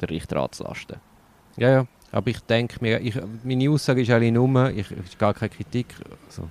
der 0.00 0.08
Richter 0.08 0.36
anzulasten. 0.36 0.96
Ja, 1.56 1.70
ja, 1.70 1.86
aber 2.12 2.30
ich 2.30 2.40
denke 2.40 2.78
mir, 2.80 3.00
ich, 3.00 3.14
meine 3.44 3.70
Aussage 3.70 4.02
ist 4.02 4.10
eigentlich 4.10 4.32
nur, 4.32 4.70
ich, 4.70 4.90
ist 4.90 5.18
gar 5.18 5.34
keine 5.34 5.50
Kritik, 5.50 5.86
also, 6.26 6.48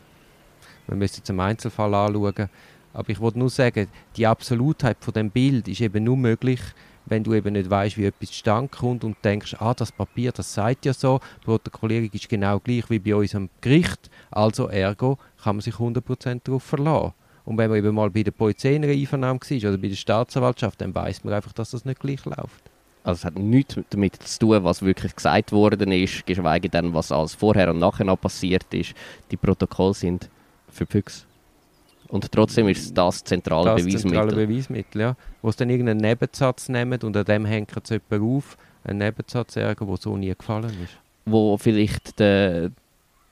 man 0.87 0.99
müsste 0.99 1.17
jetzt 1.19 1.29
einen 1.29 1.39
Einzelfall 1.39 1.93
anschauen, 1.93 2.49
aber 2.93 3.09
ich 3.09 3.19
wollte 3.19 3.39
nur 3.39 3.49
sagen, 3.49 3.87
die 4.15 4.25
Absolutheit 4.25 4.97
von 5.01 5.13
dem 5.13 5.29
Bild 5.29 5.67
ist 5.67 5.81
eben 5.81 6.03
nur 6.03 6.17
möglich, 6.17 6.61
wenn 7.05 7.23
du 7.23 7.33
eben 7.33 7.53
nicht 7.53 7.69
weißt, 7.69 7.97
wie 7.97 8.05
etwas 8.05 8.29
zustande 8.29 8.69
kommt 8.69 9.03
und 9.03 9.17
denkst, 9.23 9.55
ah, 9.59 9.73
das 9.73 9.91
Papier, 9.91 10.31
das 10.31 10.53
sagt 10.53 10.85
ja 10.85 10.93
so, 10.93 11.19
Protokollierung 11.43 12.09
ist 12.11 12.27
genau 12.27 12.59
gleich 12.59 12.89
wie 12.89 12.99
bei 12.99 13.15
uns 13.15 13.35
am 13.35 13.49
Gericht, 13.61 14.09
also 14.29 14.67
ergo 14.67 15.17
kann 15.41 15.55
man 15.55 15.61
sich 15.61 15.75
100% 15.75 16.41
darauf 16.43 16.63
verlassen. 16.63 17.13
Und 17.45 17.57
wenn 17.57 17.69
man 17.69 17.79
eben 17.79 17.95
mal 17.95 18.09
bei 18.09 18.23
der 18.23 18.31
Polizei 18.31 18.75
in 18.75 18.83
einer 18.83 18.91
Einvernahme 18.91 19.39
war 19.39 19.69
oder 19.69 19.77
bei 19.77 19.87
der 19.87 19.95
Staatsanwaltschaft, 19.95 20.81
dann 20.81 20.93
weiß 20.93 21.23
man 21.23 21.33
einfach, 21.33 21.53
dass 21.53 21.71
das 21.71 21.85
nicht 21.85 22.01
gleich 22.01 22.25
läuft. 22.25 22.69
Also 23.07 23.19
es 23.19 23.25
hat 23.25 23.39
nichts 23.39 23.79
damit 23.89 24.15
zu 24.15 24.39
tun, 24.39 24.63
was 24.65 24.81
wirklich 24.81 25.15
gesagt 25.15 25.53
worden 25.53 25.93
ist, 25.93 26.25
geschweige 26.25 26.67
denn, 26.67 26.93
was 26.93 27.09
alles 27.09 27.35
vorher 27.35 27.69
und 27.69 27.79
nachher 27.79 28.03
noch 28.03 28.19
passiert 28.19 28.65
ist. 28.73 28.93
Die 29.31 29.37
Protokolle 29.37 29.93
sind 29.93 30.29
für 30.69 30.85
Füchse. 30.85 31.23
Und 32.09 32.29
trotzdem 32.29 32.67
ist 32.67 32.97
das 32.97 33.23
zentrale 33.23 33.75
das 33.75 33.85
Beweismittel. 33.85 34.11
zentrale 34.11 34.47
Beweismittel, 34.47 35.01
ja. 35.01 35.15
Wo 35.41 35.51
sie 35.51 35.57
dann 35.59 35.69
irgendeinen 35.69 36.01
Nebensatz 36.01 36.67
nehmen 36.67 36.99
und 37.01 37.15
an 37.15 37.23
dem 37.23 37.45
hängt 37.45 37.71
es 37.81 37.89
jemand 37.89 38.37
auf, 38.37 38.57
einen 38.83 38.99
Nebensatz 38.99 39.53
sagen, 39.53 39.87
der 39.87 39.97
so 39.97 40.17
nie 40.17 40.35
gefallen 40.37 40.75
ist. 40.83 40.97
Wo 41.25 41.57
vielleicht 41.57 42.19
der, 42.19 42.71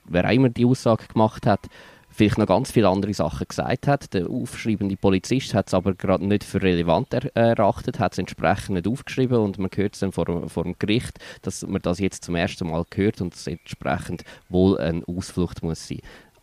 wer 0.06 0.26
auch 0.26 0.32
immer 0.32 0.48
die 0.48 0.66
Aussage 0.66 1.06
gemacht 1.08 1.46
hat, 1.46 1.68
vielleicht 2.16 2.38
noch 2.38 2.48
ganz 2.48 2.72
viele 2.72 2.90
andere 2.90 3.14
Sachen 3.14 3.48
gesagt 3.48 3.88
hat. 3.88 4.14
Der 4.14 4.30
aufschreibende 4.30 4.96
Polizist 4.96 5.54
hat 5.54 5.68
es 5.68 5.74
aber 5.74 5.94
gerade 5.94 6.26
nicht 6.26 6.44
für 6.44 6.62
relevant 6.62 7.14
er 7.14 7.36
erachtet, 7.36 8.00
hat 8.00 8.14
es 8.14 8.18
entsprechend 8.18 8.76
nicht 8.76 8.88
aufgeschrieben 8.88 9.38
und 9.38 9.58
man 9.58 9.70
hört 9.76 9.94
es 9.94 10.00
dann 10.00 10.12
vor, 10.12 10.50
vor 10.50 10.64
dem 10.64 10.76
Gericht, 10.80 11.20
dass 11.42 11.66
man 11.66 11.82
das 11.82 12.00
jetzt 12.00 12.24
zum 12.24 12.36
ersten 12.36 12.70
Mal 12.70 12.86
hört 12.94 13.22
und 13.22 13.34
es 13.34 13.48
entsprechend 13.48 14.24
wohl 14.50 14.78
eine 14.78 15.04
Ausflucht 15.08 15.62
muss 15.62 15.88
sein. 15.88 16.00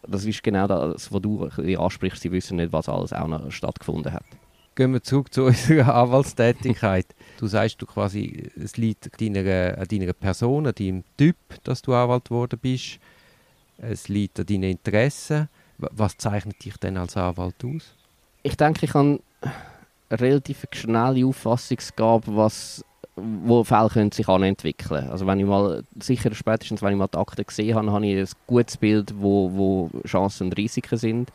Das 0.06 0.24
ist 0.24 0.42
genau 0.42 0.66
das, 0.66 1.12
was 1.12 1.22
du 1.22 1.44
ansprichst. 1.44 2.22
Sie 2.22 2.32
wissen 2.32 2.56
nicht, 2.56 2.72
was 2.72 2.88
alles 2.88 3.12
auch 3.12 3.28
noch 3.28 3.50
stattgefunden 3.50 4.12
hat. 4.12 4.24
Gehen 4.74 4.92
wir 4.92 5.02
zurück 5.02 5.32
zu 5.32 5.44
unserer 5.46 5.94
Anwaltstätigkeit. 5.94 7.06
du 7.38 7.46
sagst, 7.46 7.80
du 7.80 7.86
quasi, 7.86 8.50
es 8.60 8.76
liegt 8.76 9.20
deiner, 9.20 9.78
an 9.78 9.86
deiner 9.88 10.12
Person, 10.12 10.66
an 10.66 10.74
deinem 10.74 11.04
Typ, 11.16 11.36
dass 11.64 11.82
du 11.82 11.94
Anwalt 11.94 12.26
geworden 12.26 12.58
bist 12.60 12.98
es 13.82 14.08
liegt 14.08 14.38
an 14.38 14.46
deinen 14.46 14.64
Interessen. 14.64 15.48
Was 15.90 16.16
zeichnet 16.16 16.64
dich 16.64 16.76
denn 16.76 16.96
als 16.96 17.16
Anwalt 17.16 17.64
aus? 17.64 17.94
Ich 18.42 18.56
denke, 18.56 18.86
ich 18.86 18.94
habe 18.94 19.20
eine 19.40 20.20
relativ 20.20 20.66
schnelle 20.72 21.26
Auffassungsgabe, 21.26 22.36
was 22.36 22.84
wo 23.14 23.62
Fälle 23.62 23.90
können 23.90 24.10
sich 24.10 24.26
entwickeln 24.26 25.10
Also 25.10 25.26
wenn 25.26 25.38
ich 25.38 25.44
mal, 25.44 25.84
sicher 26.00 26.34
spätestens 26.34 26.80
wenn 26.80 26.92
ich 26.92 26.98
mal 26.98 27.08
die 27.08 27.18
Akte 27.18 27.44
gesehen 27.44 27.76
habe, 27.76 27.92
habe 27.92 28.06
ich 28.06 28.16
ein 28.16 28.36
gutes 28.46 28.76
Bild, 28.78 29.12
wo, 29.16 29.50
wo 29.52 29.90
Chancen 30.06 30.44
und 30.44 30.56
Risiken 30.56 30.96
sind. 30.96 31.30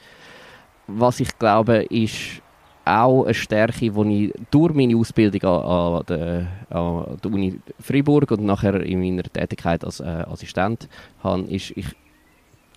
Was 0.87 1.19
ich 1.19 1.37
glaube, 1.37 1.83
ist 1.83 2.41
auch 2.83 3.25
eine 3.25 3.33
Stärke, 3.33 3.91
die 3.91 4.25
ich 4.25 4.33
durch 4.49 4.73
meine 4.73 4.95
Ausbildung 4.97 5.43
an, 5.43 5.97
an, 5.97 6.03
der, 6.07 6.47
an 6.69 7.17
der 7.23 7.31
Uni 7.31 7.59
Freiburg 7.79 8.31
und 8.31 8.45
nachher 8.45 8.81
in 8.81 8.99
meiner 8.99 9.23
Tätigkeit 9.23 9.83
als 9.83 9.99
äh, 9.99 10.03
Assistent 10.03 10.87
habe, 11.21 11.43
ist, 11.43 11.71
ich 11.75 11.85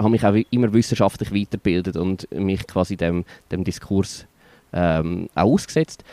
habe 0.00 0.10
mich 0.10 0.24
auch 0.24 0.34
immer 0.50 0.72
wissenschaftlich 0.72 1.32
weitergebildet 1.32 1.96
und 1.96 2.28
mich 2.32 2.66
quasi 2.66 2.96
dem, 2.96 3.24
dem 3.50 3.64
Diskurs 3.64 4.26
ähm, 4.72 5.28
auch 5.34 5.52
ausgesetzt 5.52 6.04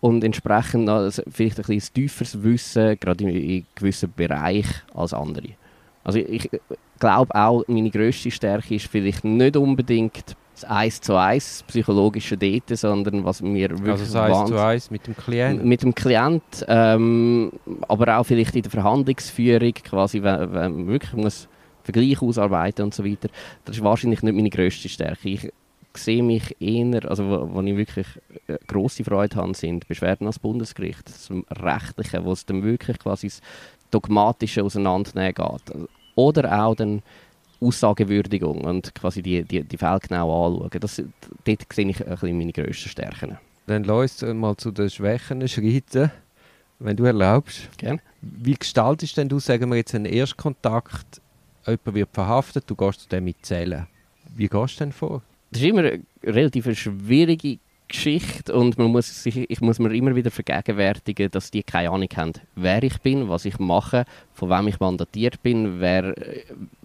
und 0.00 0.24
entsprechend 0.24 0.88
also 0.88 1.22
vielleicht 1.30 1.58
ein 1.58 1.64
bisschen 1.66 1.94
tieferes 1.94 2.42
Wissen, 2.42 2.98
gerade 2.98 3.24
in, 3.24 3.30
in 3.30 3.66
gewissen 3.74 4.12
Bereichen 4.14 4.82
als 4.94 5.14
andere. 5.14 5.50
Also 6.04 6.18
ich 6.18 6.50
glaube 6.98 7.34
auch, 7.34 7.64
meine 7.68 7.90
grösste 7.90 8.30
Stärke 8.30 8.74
ist 8.74 8.86
vielleicht 8.86 9.24
nicht 9.24 9.56
unbedingt 9.56 10.36
das 10.54 10.68
Eis 10.68 11.00
zu 11.00 11.16
Eis 11.16 11.64
psychologische 11.66 12.36
Date, 12.36 12.76
sondern 12.76 13.24
was 13.24 13.40
mir 13.40 13.70
wirklich 13.70 13.90
Also 13.90 14.04
das 14.04 14.16
Eis 14.16 14.48
zu 14.48 14.58
Eis 14.58 14.90
mit 14.90 15.06
dem 15.06 15.16
Klient? 15.16 15.64
Mit 15.64 15.82
dem 15.82 15.94
Klient, 15.94 16.64
ähm, 16.68 17.52
aber 17.88 18.18
auch 18.18 18.24
vielleicht 18.24 18.56
in 18.56 18.62
der 18.62 18.70
Verhandlungsführung, 18.70 19.72
quasi, 19.72 20.22
wenn, 20.22 20.52
wenn 20.52 20.72
man 20.72 20.86
wirklich 20.88 21.12
muss 21.14 21.48
Vergleich 21.82 22.22
ausarbeiten 22.22 22.84
und 22.84 22.94
so 22.94 23.04
weiter. 23.04 23.28
Das 23.64 23.76
ist 23.76 23.84
wahrscheinlich 23.84 24.22
nicht 24.22 24.34
meine 24.34 24.50
grösste 24.50 24.88
Stärke. 24.88 25.28
Ich 25.28 25.52
sehe 25.94 26.22
mich 26.22 26.56
eher, 26.60 27.08
also 27.08 27.28
wo, 27.28 27.54
wo 27.54 27.62
ich 27.62 27.76
wirklich 27.76 28.06
äh, 28.46 28.56
grosse 28.66 29.04
Freude 29.04 29.36
habe, 29.36 29.54
sind 29.54 29.86
Beschwerden 29.88 30.26
als 30.26 30.38
Bundesgericht, 30.38 31.06
das 31.06 31.30
Rechtliche, 31.50 32.24
wo 32.24 32.32
es 32.32 32.46
dann 32.46 32.62
wirklich 32.62 32.98
quasi 32.98 33.28
das 33.28 33.40
Dogmatische 33.90 34.64
auseinandernehmen 34.64 35.34
geht. 35.34 35.88
Oder 36.14 36.64
auch 36.64 36.74
dann 36.74 37.02
Aussagewürdigung 37.62 38.62
und 38.62 38.94
quasi 38.94 39.22
die, 39.22 39.44
die, 39.44 39.62
die 39.62 39.76
Fälle 39.76 40.00
genau 40.00 40.46
anschauen. 40.46 40.80
Das, 40.80 40.96
dort 41.44 41.72
sehe 41.72 41.88
ich 41.88 42.04
ein 42.04 42.10
bisschen 42.10 42.38
meine 42.38 42.52
grössten 42.52 42.88
Stärken. 42.88 43.38
Dann 43.66 43.84
lass 43.84 44.22
uns 44.22 44.34
mal 44.34 44.56
zu 44.56 44.72
den 44.72 44.90
Schwächen 44.90 45.46
schreiten, 45.46 46.10
wenn 46.80 46.96
du 46.96 47.04
erlaubst. 47.04 47.68
Gerne. 47.78 48.00
Wie 48.20 48.54
gestaltest 48.54 49.16
denn 49.16 49.28
du, 49.28 49.38
sagen 49.38 49.70
wir 49.70 49.76
jetzt, 49.76 49.94
einen 49.94 50.06
Erstkontakt, 50.06 51.21
jemand 51.66 51.94
wird 51.94 52.10
verhaftet, 52.12 52.64
du 52.66 52.74
gehst 52.74 53.00
zu 53.00 53.08
dem 53.08 53.24
mitzählen. 53.24 53.86
Wie 54.34 54.48
gehst 54.48 54.80
du 54.80 54.84
denn 54.84 54.92
vor? 54.92 55.22
Das 55.50 55.60
ist 55.60 55.68
immer 55.68 55.80
eine 55.80 56.00
relativ 56.24 56.78
schwierige 56.78 57.58
Geschichte 57.88 58.54
und 58.54 58.78
man 58.78 58.90
muss 58.90 59.22
sich, 59.22 59.50
ich 59.50 59.60
muss 59.60 59.78
mir 59.78 59.94
immer 59.94 60.16
wieder 60.16 60.30
vergegenwärtigen, 60.30 61.30
dass 61.30 61.50
die 61.50 61.62
keine 61.62 61.90
Ahnung 61.90 62.08
haben, 62.16 62.32
wer 62.56 62.82
ich 62.82 62.98
bin, 63.00 63.28
was 63.28 63.44
ich 63.44 63.58
mache, 63.58 64.06
von 64.32 64.48
wem 64.48 64.68
ich 64.68 64.80
mandatiert 64.80 65.42
bin, 65.42 65.78
wer, 65.78 66.14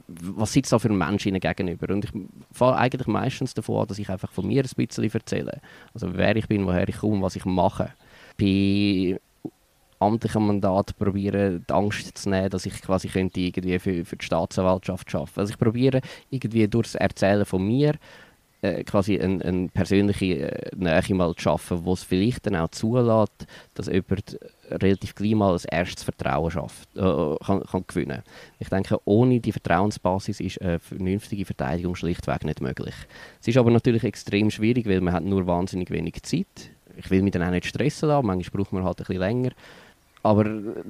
was 0.08 0.52
sitzt 0.52 0.74
da 0.74 0.80
für 0.80 0.90
ein 0.90 0.98
Mensch 0.98 1.26
ihnen 1.26 1.40
gegenüber. 1.40 1.94
Und 1.94 2.04
ich 2.04 2.12
fahre 2.52 2.78
eigentlich 2.78 3.08
meistens 3.08 3.54
davon 3.54 3.82
an, 3.82 3.88
dass 3.88 4.00
ich 4.00 4.10
einfach 4.10 4.32
von 4.32 4.48
mir 4.48 4.64
ein 4.64 4.70
bisschen 4.76 5.10
erzähle. 5.10 5.62
Also 5.94 6.10
wer 6.14 6.36
ich 6.36 6.48
bin, 6.48 6.66
woher 6.66 6.88
ich 6.90 6.98
komme, 6.98 7.22
was 7.22 7.38
ich 7.38 7.46
mache. 7.46 7.94
Bei 8.38 9.18
amtlichen 10.00 10.46
Mandat 10.46 10.98
probieren, 10.98 11.66
die 11.68 11.74
Angst 11.74 12.18
zu 12.18 12.30
nehmen, 12.30 12.50
dass 12.50 12.66
ich 12.66 12.82
quasi 12.82 13.08
könnte 13.08 13.40
irgendwie 13.40 13.80
für, 13.80 14.06
für 14.06 14.18
die 14.18 14.26
Staatsanwaltschaft 14.26 15.14
arbeiten. 15.14 15.40
Also 15.40 15.52
ich 15.52 15.60
probiere 15.60 16.02
irgendwie 16.30 16.68
durch 16.68 16.88
das 16.88 16.96
Erzählen 16.96 17.46
von 17.46 17.66
mir 17.66 17.94
äh, 18.62 18.84
quasi 18.84 19.20
eine, 19.20 19.44
eine 19.46 19.68
persönliche 19.70 20.26
äh, 20.26 20.76
Nähe 20.76 21.16
mal 21.16 21.34
zu 21.36 21.42
schaffen, 21.42 21.86
wo 21.86 21.94
es 21.94 22.02
vielleicht 22.02 22.48
dann 22.48 22.56
auch 22.56 22.70
zulässt, 22.70 23.46
dass 23.76 23.86
jemand 23.86 24.40
relativ 24.70 25.14
gleich 25.14 25.36
mal 25.36 25.54
ein 25.54 25.62
erstes 25.70 26.04
Vertrauen 26.04 26.50
schafft, 26.50 26.90
äh, 26.96 27.36
kann, 27.46 27.64
kann 27.64 27.84
gewinnen 27.88 28.24
Ich 28.58 28.70
denke, 28.70 29.00
ohne 29.06 29.40
die 29.40 29.52
Vertrauensbasis 29.52 30.40
ist 30.40 30.60
eine 30.60 30.80
vernünftige 30.80 31.46
Verteidigung 31.46 31.96
schlichtweg 31.96 32.46
nicht 32.46 32.62
möglich. 32.62 32.96
Es 33.40 33.48
ist 33.48 33.58
aber 33.58 33.70
natürlich 33.70 34.04
extrem 34.04 34.50
schwierig, 34.50 34.88
weil 34.88 35.02
man 35.02 35.14
hat 35.14 35.24
nur 35.24 35.46
wahnsinnig 35.46 35.92
wenig 35.92 36.24
Zeit. 36.24 36.72
Ich 36.96 37.12
will 37.12 37.22
mich 37.22 37.34
dann 37.34 37.44
auch 37.44 37.52
nicht 37.52 37.68
stressen 37.68 38.10
lassen, 38.10 38.26
manchmal 38.26 38.64
braucht 38.64 38.74
man 38.74 38.84
halt 38.84 39.00
ein 39.00 39.06
bisschen 39.06 39.22
länger. 39.22 39.52
Aber 40.24 40.46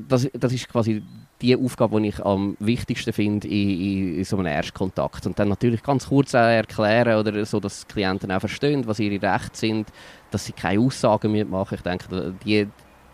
das, 0.07 0.29
das 0.33 0.53
ist 0.53 0.69
quasi 0.69 1.03
die 1.41 1.55
Aufgabe, 1.55 2.01
die 2.01 2.09
ich 2.09 2.25
am 2.25 2.57
wichtigsten 2.59 3.13
finde 3.13 3.47
in, 3.47 4.17
in, 4.17 4.23
so 4.23 4.37
einem 4.37 4.47
Erstkontakt. 4.47 5.25
Und 5.25 5.37
dann 5.37 5.49
natürlich 5.49 5.83
ganz 5.83 6.07
kurz 6.07 6.33
erklären, 6.33 7.19
oder 7.19 7.45
so, 7.45 7.59
dass 7.59 7.85
die 7.85 7.93
Klienten 7.93 8.31
auch 8.31 8.39
verstehen, 8.39 8.87
was 8.87 8.99
ihre 8.99 9.21
Rechte 9.21 9.57
sind, 9.57 9.89
dass 10.31 10.45
sie 10.45 10.53
keine 10.53 10.81
Aussagen 10.81 11.49
machen 11.49 11.75
Ich 11.75 11.81
denke, 11.81 12.33
die, 12.43 12.67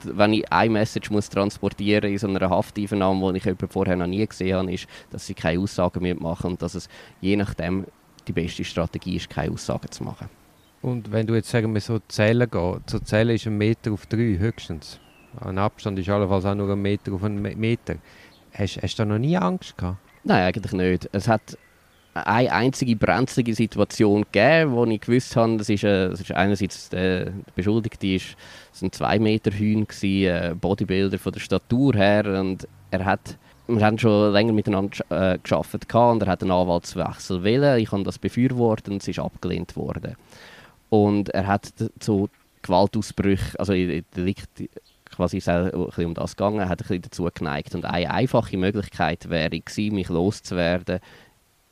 wenn 0.03 0.33
ich 0.33 0.51
eine 0.51 0.69
Message 0.69 1.09
muss 1.11 1.29
transportieren 1.29 2.11
in 2.11 2.17
so 2.17 2.27
einer 2.27 2.49
Hafteinvernahme, 2.49 3.33
die 3.33 3.49
ich 3.49 3.55
vorher 3.69 3.95
noch 3.95 4.07
nie 4.07 4.25
gesehen 4.25 4.57
habe, 4.57 4.73
ist, 4.73 4.87
dass 5.11 5.25
sie 5.25 5.33
keine 5.33 5.59
Aussagen 5.59 6.17
machen 6.19 6.51
und 6.51 6.61
dass 6.61 6.75
es 6.75 6.87
je 7.21 7.35
nachdem 7.35 7.85
die 8.27 8.33
beste 8.33 8.63
Strategie 8.63 9.17
ist, 9.17 9.29
keine 9.29 9.53
Aussagen 9.53 9.91
zu 9.91 10.03
machen. 10.03 10.29
Und 10.81 11.11
wenn 11.11 11.25
du 11.25 11.33
jetzt 11.33 11.49
sagen 11.49 11.73
wir 11.73 11.81
so 11.81 11.99
zählen 12.07 12.49
gehst, 12.49 12.89
so 12.89 12.99
zählen 12.99 13.35
ist 13.35 13.47
ein 13.47 13.57
Meter 13.57 13.93
auf 13.93 14.05
drei 14.05 14.37
höchstens. 14.37 14.99
Ein 15.41 15.57
Abstand 15.57 15.99
ist 15.99 16.09
allenfalls 16.09 16.45
auch 16.45 16.55
nur 16.55 16.69
ein 16.71 16.81
Meter 16.81 17.13
auf 17.13 17.23
einen 17.23 17.41
Meter. 17.41 17.95
Hast, 18.53 18.81
hast 18.81 18.99
du 18.99 19.03
da 19.03 19.05
noch 19.05 19.17
nie 19.17 19.37
Angst 19.37 19.77
gehabt? 19.77 19.97
Nein, 20.23 20.43
eigentlich 20.43 20.73
nicht. 20.73 21.09
Es 21.11 21.27
hat 21.27 21.57
eine 22.13 22.51
einzige 22.51 22.95
brenzlige 22.95 23.55
Situation 23.55 24.25
gegeben, 24.31 24.73
wo 24.73 24.85
ich 24.85 25.01
gewusst 25.01 25.35
habe, 25.35 25.57
das 25.57 25.69
ist, 25.69 25.83
äh, 25.83 26.09
das 26.09 26.21
ist 26.21 26.31
einerseits 26.31 26.89
der, 26.89 27.25
der 27.25 27.33
Beschuldigte 27.55 28.07
ist, 28.07 28.35
das 28.71 28.83
ein 28.83 28.91
2 28.91 29.19
Meter 29.19 29.51
Hühn 29.51 29.87
ein 30.03 30.59
Bodybuilder 30.59 31.17
von 31.17 31.33
der 31.33 31.39
Statur 31.39 31.95
her 31.95 32.25
und 32.39 32.67
er 32.91 33.05
hat 33.05 33.37
wir 33.67 33.85
haben 33.85 33.97
schon 33.97 34.33
länger 34.33 34.51
miteinander 34.51 34.97
äh, 35.09 35.39
gearbeitet 35.41 35.93
und 35.95 36.21
er 36.21 36.27
hat 36.27 36.41
einen 36.41 36.51
Anwaltswechsel 36.51 37.43
wählen. 37.43 37.79
Ich 37.79 37.91
habe 37.91 38.03
das 38.03 38.19
befürwortet 38.19 38.89
und 38.89 39.01
es 39.01 39.07
ist 39.07 39.19
abgelehnt 39.19 39.77
worden. 39.77 40.17
Und 40.89 41.29
er 41.29 41.47
hat 41.47 41.73
zu 41.99 42.29
Gewaltausbrüchen, 42.61 43.57
also 43.57 43.73
Delikt 43.73 44.63
quasi 45.15 45.41
ein 45.45 45.71
bisschen 45.71 46.05
um 46.05 46.13
das 46.13 46.35
gegangen, 46.35 46.67
hat 46.67 46.81
ein 46.81 46.87
bisschen 46.87 47.01
dazu 47.01 47.29
geneigt. 47.33 47.75
Und 47.75 47.85
eine 47.85 48.11
einfache 48.11 48.57
Möglichkeit 48.57 49.29
wäre 49.29 49.59
gewesen, 49.59 49.95
mich 49.95 50.09
loszuwerden, 50.09 50.99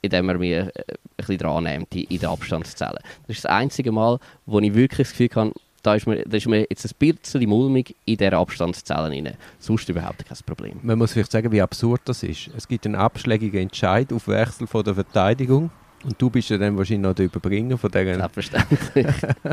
indem 0.02 0.30
er 0.30 0.38
mich 0.38 0.52
äh, 0.52 0.62
ein 0.62 0.70
bisschen 1.18 1.38
dran 1.38 1.64
nimmt, 1.64 1.94
in 1.96 2.08
den 2.08 2.30
Abstand 2.30 2.68
zu 2.68 2.76
zählen. 2.76 2.98
Das 3.28 3.38
ist 3.38 3.46
das 3.46 3.52
einzige 3.52 3.92
Mal, 3.92 4.20
wo 4.46 4.60
ich 4.60 4.74
wirklich 4.74 5.10
das 5.10 5.18
Gefühl 5.18 5.30
habe, 5.36 5.54
da 5.84 5.96
ist 5.96 6.06
mir, 6.06 6.24
da 6.24 6.38
ist 6.38 6.48
mir 6.48 6.66
jetzt 6.70 6.86
ein 6.86 7.16
bisschen 7.16 7.50
mulmig 7.50 7.96
in 8.06 8.18
dieser 8.18 8.38
Abstandszelle 8.38 9.10
rein. 9.10 9.34
Sonst 9.60 9.90
überhaupt 9.90 10.26
kein 10.26 10.38
Problem. 10.46 10.80
Man 10.84 10.98
muss 10.98 11.14
vielleicht 11.14 11.32
sagen, 11.32 11.52
wie 11.52 11.62
absurd 11.62 12.02
das 12.06 12.24
ist. 12.24 12.50
Es 12.56 12.68
gibt 12.68 12.86
einen 12.86 12.96
abschlägigen 12.96 13.62
Entscheid 13.62 14.14
auf 14.14 14.28
Wechsel 14.28 14.68
von 14.68 14.84
der 14.84 14.96
Verteidigung. 14.96 15.72
Und 16.04 16.20
du 16.20 16.30
bist 16.30 16.50
ja 16.50 16.58
dann 16.58 16.78
wahrscheinlich 16.78 17.08
noch 17.08 17.14
der 17.14 17.26
Überbringer 17.26 17.78
von 17.78 17.92
deren... 17.92 18.16
Selbstverständlich. 18.16 19.08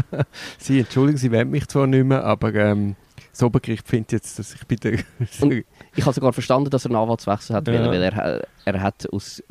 Sie, 0.59 0.81
entschuldigen, 0.81 1.19
Sie 1.19 1.31
wollen 1.31 1.51
mich 1.51 1.67
zwar 1.69 1.87
nicht 1.87 2.05
mehr, 2.05 2.25
aber 2.25 2.55
ähm, 2.55 2.97
das 3.39 3.47
Obergericht 3.47 3.87
findet 3.87 4.13
jetzt, 4.13 4.39
dass 4.39 4.53
ich 4.53 4.67
bitte... 4.67 4.99
ich 5.95 6.05
habe 6.05 6.13
sogar 6.13 6.33
verstanden, 6.33 6.71
dass 6.71 6.85
er 6.85 6.91
einen 6.91 7.01
Anwaltswechsel 7.01 7.55
hat, 7.55 7.69
ja. 7.69 7.87
weil 7.87 8.03
er, 8.03 8.47
er 8.65 8.83
hat 8.83 9.09
aus 9.13 9.43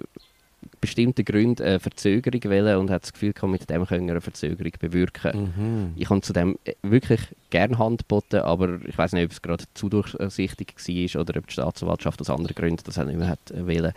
bestimmten 0.81 1.23
Gründen 1.23 1.63
eine 1.63 1.79
Verzögerung 1.79 2.43
wählen 2.43 2.77
und 2.77 2.89
hat 2.89 3.03
das 3.03 3.13
Gefühl 3.13 3.31
gehabt, 3.31 3.51
mit 3.51 3.69
dem 3.69 3.85
können 3.85 4.05
wir 4.07 4.15
eine 4.15 4.21
Verzögerung 4.21 4.73
bewirken. 4.77 5.53
Mhm. 5.55 5.93
Ich 5.95 6.09
habe 6.09 6.19
zu 6.19 6.33
dem 6.33 6.59
wirklich 6.81 7.21
gerne 7.49 7.77
Hand 7.77 7.99
geboten, 8.01 8.41
aber 8.41 8.77
ich 8.85 8.97
weiß 8.97 9.13
nicht, 9.13 9.23
ob 9.23 9.31
es 9.31 9.41
gerade 9.41 9.63
zu 9.73 9.87
durchsichtig 9.87 10.75
war 10.75 11.21
oder 11.21 11.39
ob 11.39 11.47
die 11.47 11.53
Staatsanwaltschaft 11.53 12.19
aus 12.19 12.29
anderen 12.29 12.55
Gründen 12.55 12.83
das 12.83 12.97
nicht 12.97 13.17
mehr 13.17 13.29
hat 13.29 13.39
wählen. 13.53 13.93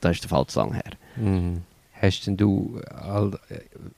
Da 0.00 0.10
ist 0.10 0.22
der 0.22 0.30
Fall 0.30 0.46
zu 0.46 0.58
lang 0.58 0.72
her. 0.72 0.92
Mhm. 1.16 1.62
Hast 2.00 2.26
denn 2.26 2.38
du 2.38 2.80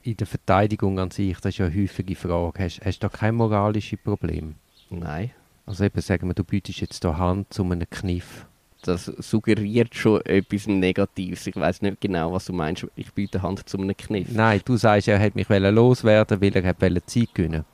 in 0.02 0.16
der 0.16 0.26
Verteidigung 0.26 0.98
an 0.98 1.12
sich, 1.12 1.36
das 1.36 1.54
ist 1.54 1.58
ja 1.58 1.66
eine 1.66 1.82
häufige 1.82 2.16
Frage, 2.16 2.64
hast, 2.64 2.80
hast 2.84 2.98
du 2.98 3.08
da 3.08 3.16
kein 3.16 3.36
moralisches 3.36 4.00
Problem? 4.02 4.56
Nein. 4.90 5.30
Also 5.66 5.84
eben 5.84 6.00
sagen 6.00 6.28
wir, 6.28 6.34
du 6.34 6.44
bietest 6.44 6.80
jetzt 6.80 7.04
da 7.04 7.16
Hand 7.16 7.52
zu 7.52 7.62
einem 7.62 7.88
Kniff. 7.88 8.46
Das 8.82 9.06
suggeriert 9.06 9.94
schon 9.94 10.20
etwas 10.26 10.66
Negatives. 10.66 11.46
Ich 11.46 11.56
weiß 11.56 11.80
nicht 11.80 12.02
genau, 12.02 12.32
was 12.32 12.44
du 12.44 12.52
meinst. 12.52 12.86
Ich 12.96 13.12
biete 13.12 13.40
Hand 13.40 13.66
zu 13.66 13.78
einem 13.78 13.96
Kniff. 13.96 14.28
Nein, 14.30 14.60
du 14.64 14.76
sagst, 14.76 15.08
er 15.08 15.18
hat 15.18 15.34
mich 15.34 15.48
loswerden 15.48 16.40
weil 16.40 16.54
er 16.54 16.64
wollte 16.80 17.06
Zeit 17.06 17.34
gewinnen 17.34 17.64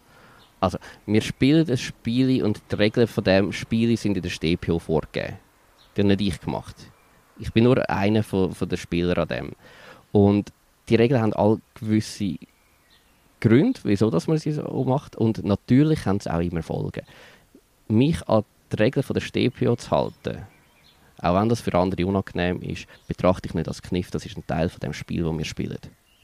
Also, 0.60 0.78
wir 1.06 1.20
spielen 1.20 1.68
ein 1.68 1.76
Spiel 1.76 2.44
und 2.44 2.62
die 2.70 2.76
Regeln 2.76 3.08
von 3.08 3.24
dem 3.24 3.52
Spiel 3.52 3.96
sind 3.96 4.16
in 4.16 4.22
der 4.22 4.30
StPO 4.30 4.78
vorgegeben. 4.78 5.38
Die 5.96 6.02
habe 6.02 6.08
nicht 6.08 6.20
ich 6.20 6.40
gemacht. 6.40 6.76
Ich 7.38 7.52
bin 7.52 7.64
nur 7.64 7.90
einer 7.90 8.22
von, 8.22 8.52
von 8.52 8.68
den 8.68 8.78
Spielern 8.78 9.18
an 9.18 9.28
dem. 9.28 9.52
Und 10.12 10.52
die 10.88 10.94
Regeln 10.94 11.20
haben 11.20 11.32
alle 11.32 11.60
gewisse 11.74 12.36
Gründe, 13.40 13.80
wieso 13.84 14.10
dass 14.10 14.26
man 14.26 14.38
sie 14.38 14.52
so 14.52 14.84
macht. 14.84 15.16
Und 15.16 15.44
natürlich 15.44 16.06
haben 16.06 16.20
sie 16.20 16.32
auch 16.32 16.40
immer 16.40 16.62
Folgen. 16.62 17.04
Mich 17.88 18.26
an 18.28 18.44
die 18.72 18.76
Regeln 18.76 19.02
von 19.02 19.14
der 19.14 19.20
StPO 19.20 19.76
zu 19.76 19.90
halten, 19.90 20.46
Auch 21.22 21.40
wenn 21.40 21.48
das 21.48 21.60
für 21.60 21.74
andere 21.74 22.06
unangenehm 22.06 22.62
ist, 22.62 22.86
betrachte 23.08 23.48
ich 23.48 23.54
nicht 23.54 23.68
als 23.68 23.82
Kniff, 23.82 24.10
das 24.10 24.24
ist 24.24 24.36
ein 24.36 24.46
Teil 24.46 24.68
von 24.68 24.80
dem 24.80 24.92
Spiel, 24.92 25.24
das 25.24 25.36
wir 25.36 25.44
spielen. 25.44 25.78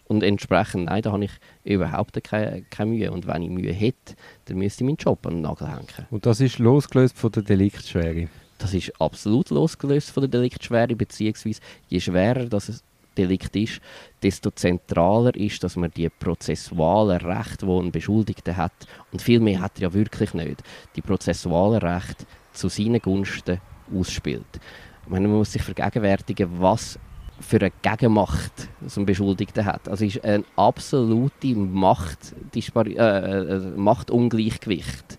Und 0.09 0.23
entsprechend, 0.23 0.85
nein, 0.85 1.03
da 1.03 1.13
habe 1.13 1.25
ich 1.25 1.33
überhaupt 1.65 2.23
keine, 2.23 2.63
keine 2.71 2.91
Mühe. 2.93 3.11
Und 3.11 3.27
wenn 3.27 3.43
ich 3.43 3.51
Mühe 3.51 3.73
hätte, 3.73 4.15
dann 4.45 4.59
müsste 4.59 4.85
ich 4.85 4.87
meinen 4.87 4.97
Job 4.97 5.27
an 5.27 5.35
den 5.35 5.43
Nagel 5.43 5.69
hängen. 5.69 6.07
Und 6.11 6.27
das 6.27 6.41
ist 6.41 6.59
losgelöst 6.59 7.19
von 7.19 7.33
der 7.33 7.43
Deliktschwere? 7.43 8.29
Das 8.59 8.73
ist 8.73 8.99
absolut 9.01 9.51
losgelöst 9.51 10.11
von 10.11 10.23
der 10.23 10.31
Deliktschwere, 10.31 10.95
beziehungsweise 10.95 11.61
je 11.89 12.01
schwerer 12.01 12.47
das 12.47 12.69
ein 12.69 12.79
Delikt 13.17 13.57
ist, 13.57 13.81
desto 14.23 14.51
zentraler 14.51 15.35
ist, 15.35 15.65
dass 15.65 15.77
man 15.77 15.91
die 15.91 16.09
prozessualen 16.09 17.19
Rechte, 17.19 17.67
die 17.67 17.73
ein 17.73 17.93
Beschuldigter 17.93 18.57
hat, 18.57 18.73
und 19.13 19.23
viel 19.23 19.41
mehr 19.41 19.61
hat 19.61 19.73
er 19.77 19.89
ja 19.89 19.95
wirklich 19.95 20.35
nicht, 20.35 20.63
die 20.95 21.03
prozessualen 21.03 21.81
Rechte 21.81 22.27
zu 22.53 22.69
seinen 22.69 23.01
Gunsten 23.01 23.61
ausspielt. 23.95 24.61
man 25.09 25.27
muss 25.27 25.53
sich 25.53 25.63
vergegenwärtigen, 25.63 26.49
was 26.61 26.99
für 27.41 27.59
eine 27.59 27.73
Gegenmacht 27.83 28.69
so 28.87 29.01
ein 29.01 29.07
Beschuldigter 29.07 29.65
hat. 29.65 29.89
Also 29.89 30.05
es 30.05 30.17
ist 30.17 30.25
ein 30.25 30.45
absolute 30.57 31.55
Macht, 31.55 32.35
äh, 32.55 32.61
äh, 32.81 33.59
Machtungleichgewicht. 33.77 35.19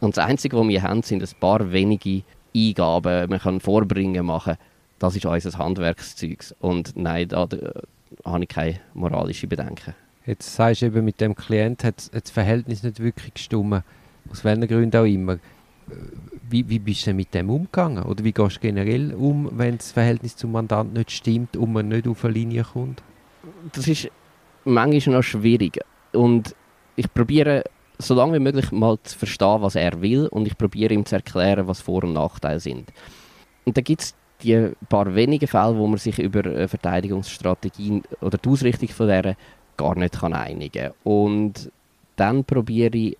Und 0.00 0.16
das 0.16 0.24
Einzige, 0.24 0.58
was 0.58 0.68
wir 0.68 0.82
haben, 0.82 1.02
sind 1.02 1.22
ein 1.22 1.40
paar 1.40 1.72
wenige 1.72 2.22
Eingaben. 2.54 3.30
Man 3.30 3.38
kann 3.38 3.60
Vorbringen 3.60 4.26
machen. 4.26 4.56
Das 4.98 5.14
ist 5.16 5.24
unser 5.24 5.58
Handwerkszeug. 5.58 6.44
Und 6.60 6.96
nein, 6.96 7.28
da, 7.28 7.46
da 7.46 7.82
habe 8.24 8.44
ich 8.44 8.48
keine 8.48 8.80
moralischen 8.94 9.48
Bedenken. 9.48 9.94
Jetzt 10.26 10.54
sagst 10.54 10.82
du 10.82 10.86
eben, 10.86 11.04
mit 11.04 11.20
dem 11.20 11.34
Klient 11.34 11.84
hat 11.84 12.10
das 12.12 12.30
Verhältnis 12.30 12.82
nicht 12.82 13.00
wirklich 13.00 13.34
gestimmt. 13.34 13.82
Aus 14.30 14.44
welchen 14.44 14.66
Gründen 14.68 14.96
auch 14.96 15.04
immer 15.04 15.38
wie, 16.50 16.68
wie 16.68 16.78
bist 16.78 17.06
du 17.06 17.12
mit 17.12 17.34
dem 17.34 17.50
umgegangen? 17.50 18.02
Oder 18.04 18.24
wie 18.24 18.32
gehst 18.32 18.56
du 18.56 18.60
generell 18.60 19.14
um, 19.14 19.50
wenn 19.52 19.78
das 19.78 19.92
Verhältnis 19.92 20.36
zum 20.36 20.52
Mandant 20.52 20.94
nicht 20.94 21.10
stimmt 21.10 21.56
und 21.56 21.72
man 21.72 21.88
nicht 21.88 22.08
auf 22.08 22.24
eine 22.24 22.34
Linie 22.34 22.64
kommt? 22.64 23.02
Das 23.72 23.86
ist 23.88 24.10
manchmal 24.64 25.16
noch 25.16 25.22
schwierig. 25.22 25.80
Und 26.12 26.54
ich 26.96 27.12
probiere, 27.12 27.64
so 27.98 28.14
lange 28.14 28.34
wie 28.34 28.42
möglich, 28.42 28.72
mal 28.72 28.98
zu 29.02 29.18
verstehen, 29.18 29.60
was 29.60 29.74
er 29.74 30.00
will. 30.00 30.26
Und 30.28 30.46
ich 30.46 30.56
probiere 30.56 30.94
ihm 30.94 31.04
zu 31.04 31.16
erklären, 31.16 31.66
was 31.66 31.80
Vor- 31.80 32.04
und 32.04 32.14
Nachteile 32.14 32.60
sind. 32.60 32.92
Und 33.64 33.76
da 33.76 33.80
gibt 33.80 34.02
es 34.02 34.14
die 34.42 34.72
paar 34.88 35.14
wenigen 35.14 35.48
Fälle, 35.48 35.76
wo 35.76 35.86
man 35.86 35.98
sich 35.98 36.18
über 36.18 36.68
Verteidigungsstrategien 36.68 38.02
oder 38.20 38.38
die 38.38 38.48
Ausrichtung 38.48 38.88
von 38.88 39.08
der 39.08 39.36
gar 39.76 39.96
nicht 39.96 40.18
kann 40.20 40.34
einigen 40.34 40.82
kann. 40.84 40.92
Und 41.04 41.72
dann 42.16 42.44
probiere 42.44 42.96
ich 42.96 43.16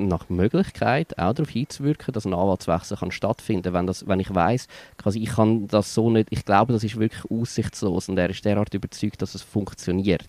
nach 0.00 0.28
Möglichkeit 0.28 1.18
auch 1.18 1.34
darauf 1.34 1.50
hinzuwirken, 1.50 2.12
dass 2.12 2.24
ein 2.24 2.34
Anwaltswechsel 2.34 2.96
kann 2.96 3.10
stattfinden. 3.10 3.72
Wenn, 3.72 3.86
wenn 3.88 4.20
ich 4.20 4.34
weiß, 4.34 4.66
quasi 4.96 5.22
ich 5.22 5.30
kann 5.30 5.68
das 5.68 5.94
so 5.94 6.10
nicht, 6.10 6.28
ich 6.30 6.44
glaube, 6.44 6.72
das 6.72 6.84
ist 6.84 6.98
wirklich 6.98 7.30
aussichtslos 7.30 8.08
und 8.08 8.18
er 8.18 8.30
ist 8.30 8.44
derart 8.44 8.72
überzeugt, 8.74 9.20
dass 9.22 9.34
es 9.34 9.42
funktioniert, 9.42 10.28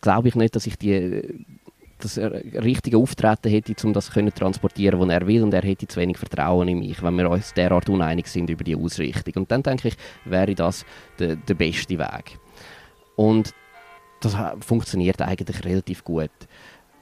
glaube 0.00 0.28
ich 0.28 0.34
nicht, 0.34 0.56
dass 0.56 0.66
ich 0.66 0.76
die 0.76 1.44
das 1.98 2.18
richtige 2.18 2.98
Auftreten 2.98 3.48
hätte, 3.48 3.74
um 3.86 3.92
das 3.92 4.10
zu 4.10 4.30
transportieren, 4.30 5.00
was 5.00 5.08
er 5.08 5.26
will, 5.26 5.42
und 5.42 5.54
er 5.54 5.62
hätte 5.62 5.86
zu 5.86 6.00
wenig 6.00 6.18
Vertrauen 6.18 6.68
in 6.68 6.78
mich, 6.80 7.02
wenn 7.02 7.16
wir 7.16 7.30
uns 7.30 7.54
derart 7.54 7.88
uneinig 7.88 8.26
sind 8.26 8.50
über 8.50 8.64
die 8.64 8.76
Ausrichtung. 8.76 9.42
Und 9.42 9.50
dann 9.50 9.62
denke 9.62 9.88
ich, 9.88 9.96
wäre 10.24 10.54
das 10.54 10.84
der, 11.18 11.36
der 11.36 11.54
beste 11.54 11.98
Weg. 11.98 12.38
Und 13.16 13.54
das 14.20 14.36
funktioniert 14.60 15.20
eigentlich 15.22 15.64
relativ 15.64 16.04
gut 16.04 16.30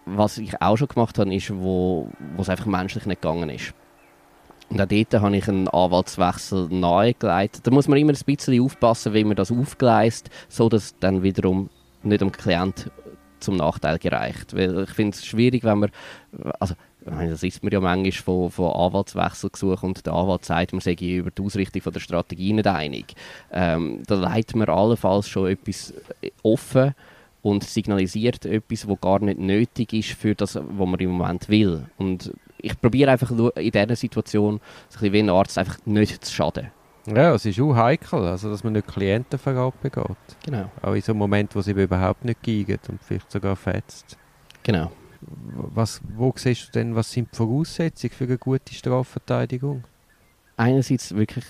was 0.06 0.38
ich 0.38 0.60
auch 0.60 0.76
schon 0.76 0.88
gemacht 0.88 1.18
habe, 1.18 1.34
ist, 1.34 1.50
wo, 1.54 2.08
wo 2.36 2.42
es 2.42 2.48
einfach 2.48 2.66
menschlich 2.66 3.06
nicht 3.06 3.22
gegangen 3.22 3.50
ist. 3.50 3.74
Und 4.70 4.80
auch 4.80 4.86
dort 4.86 5.14
habe 5.14 5.36
ich 5.36 5.48
einen 5.48 5.68
Anwaltswechsel 5.68 6.68
nahegelegt. 6.68 7.60
Da 7.66 7.70
muss 7.70 7.88
man 7.88 7.98
immer 7.98 8.12
ein 8.12 8.18
bisschen 8.24 8.62
aufpassen, 8.62 9.14
wie 9.14 9.24
man 9.24 9.36
das 9.36 9.52
aufgleist, 9.52 10.30
so 10.48 10.68
dass 10.68 10.98
dann 10.98 11.22
wiederum 11.22 11.68
nicht 12.02 12.20
dem 12.20 12.32
Klient 12.32 12.90
zum 13.44 13.56
Nachteil 13.56 13.98
gereicht. 13.98 14.54
Weil 14.54 14.85
ich 14.85 14.90
finde 14.90 15.16
es 15.16 15.24
schwierig, 15.24 15.64
wenn 15.64 15.78
man, 15.78 15.90
also 16.59 16.74
das 17.04 17.42
ist 17.42 17.62
mir 17.62 17.72
ja 17.72 17.80
manchmal 17.80 18.12
von, 18.12 18.50
von 18.50 18.72
Anwaltswechsel 18.72 19.50
gesucht 19.50 19.83
und 19.83 20.07
der 20.07 20.12
Anwalt 20.14 20.44
sagt, 20.44 20.72
man 20.72 20.80
sei 20.80 20.94
über 20.94 21.30
die 21.30 21.42
Ausrichtung 21.42 21.83
von 21.83 21.92
der 21.92 22.00
Strategie 22.00 22.52
nicht 22.52 22.66
einig. 22.66 23.14
Ähm, 23.52 24.02
da 24.07 24.14
leitet 24.14 24.57
man 24.57 24.68
allenfalls 24.68 25.28
schon 25.28 25.48
etwas 25.48 25.92
offen 26.42 26.94
und 27.42 27.62
signalisiert 27.62 28.46
etwas, 28.46 28.88
was 28.88 29.00
gar 29.00 29.20
nicht 29.20 29.38
nötig 29.38 29.92
ist 29.92 30.12
für 30.12 30.35
das, 30.35 30.54
was 30.57 30.88
man 30.88 30.98
im 30.98 31.11
Moment 31.11 31.48
will. 31.50 31.85
Und 31.98 32.33
ich 32.57 32.80
probiere 32.80 33.11
einfach 33.11 33.30
in 33.30 33.70
dieser 33.70 33.96
Situation, 33.96 34.61
so 34.88 35.04
ein 35.04 35.12
wie 35.12 35.18
ein 35.18 35.28
Arzt, 35.28 35.59
einfach 35.59 35.76
nicht 35.85 36.24
zu 36.24 36.33
schaden. 36.33 36.70
Ja, 37.07 37.35
es 37.35 37.45
ist 37.45 37.61
auch 37.61 37.75
heikel, 37.75 38.21
also 38.21 38.51
dass 38.51 38.64
man 38.64 38.73
nicht 38.73 38.87
Klientenverrat 38.87 39.81
begeht. 39.83 40.17
Genau. 40.45 40.71
Auch 40.81 40.95
in 40.95 41.03
so 41.03 41.12
einem 41.12 41.19
Moment, 41.19 41.55
wo 41.55 41.61
es 41.61 41.67
überhaupt 41.67 42.25
nicht 42.25 42.43
geht 42.43 42.88
und 42.88 43.03
vielleicht 43.03 43.31
sogar 43.31 43.57
fetzt. 43.57 44.17
Genau. 44.62 44.90
Was, 45.21 46.01
wo 46.17 46.33
siehst 46.37 46.69
du 46.69 46.73
denn, 46.73 46.95
was 46.95 47.11
sind 47.11 47.29
die 47.33 47.37
Voraussetzungen 47.37 48.12
für 48.12 48.25
eine 48.25 48.38
gute 48.38 48.75
Strafverteidigung? 48.75 49.85
Einerseits 50.57 51.14
wirklich 51.14 51.45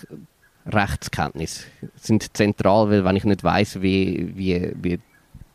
Rechtskenntnis 0.66 1.66
sind 1.96 2.36
zentral, 2.36 2.90
weil 2.90 3.04
wenn 3.04 3.16
ich 3.16 3.24
nicht 3.24 3.44
weiß, 3.44 3.82
wie, 3.82 4.32
wie, 4.34 4.72
wie 4.80 5.00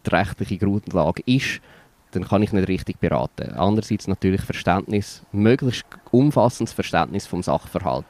die 0.06 0.10
rechtliche 0.10 0.58
Grundlage 0.58 1.24
ist, 1.26 1.62
dann 2.12 2.28
kann 2.28 2.42
ich 2.42 2.52
nicht 2.52 2.68
richtig 2.68 3.00
beraten. 3.00 3.54
Andererseits 3.54 4.08
natürlich 4.08 4.42
Verständnis, 4.42 5.24
möglichst 5.32 5.86
umfassendes 6.12 6.74
Verständnis 6.74 7.28
vom 7.28 7.44
Sachverhalt. 7.44 8.06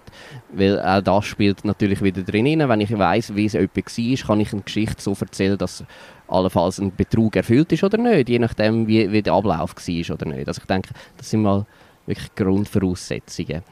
Weil 0.54 0.80
auch 0.82 1.02
das 1.02 1.26
spielt 1.26 1.66
natürlich 1.66 2.02
wieder 2.02 2.24
drin. 2.24 2.68
Wenn 2.68 2.82
ich 2.82 2.98
weiß, 2.98 3.36
wie 3.36 3.46
es 3.46 3.54
jemand 3.54 3.76
war, 3.76 4.28
kann 4.28 4.40
ich 4.40 4.54
eine 4.54 4.62
Geschichte 4.62 5.02
so 5.02 5.16
erzählen, 5.20 5.58
dass 5.58 5.84
allenfalls 6.28 6.80
ein 6.80 6.96
Betrug 6.96 7.36
erfüllt 7.36 7.72
ist 7.74 7.84
oder 7.84 7.98
nicht, 7.98 8.30
je 8.30 8.40
nachdem, 8.40 8.88
wie, 8.88 9.12
wie 9.12 9.22
der 9.22 9.34
Ablauf 9.34 9.76
war 9.76 10.16
oder 10.16 10.26
nicht. 10.26 10.48
Also 10.48 10.62
ich 10.62 10.68
denke, 10.68 10.90
das 11.18 11.30
sind 11.30 11.42
mal 11.42 11.66
wirklich 12.06 12.34
Grundvoraussetzungen. 12.36 13.64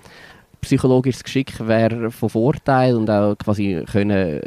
Psychologisches 0.61 1.23
Geschick 1.23 1.65
wäre 1.65 2.11
von 2.11 2.29
Vorteil 2.29 2.95
und 2.95 3.09
auch 3.09 3.37
quasi 3.37 3.83
können 3.89 4.41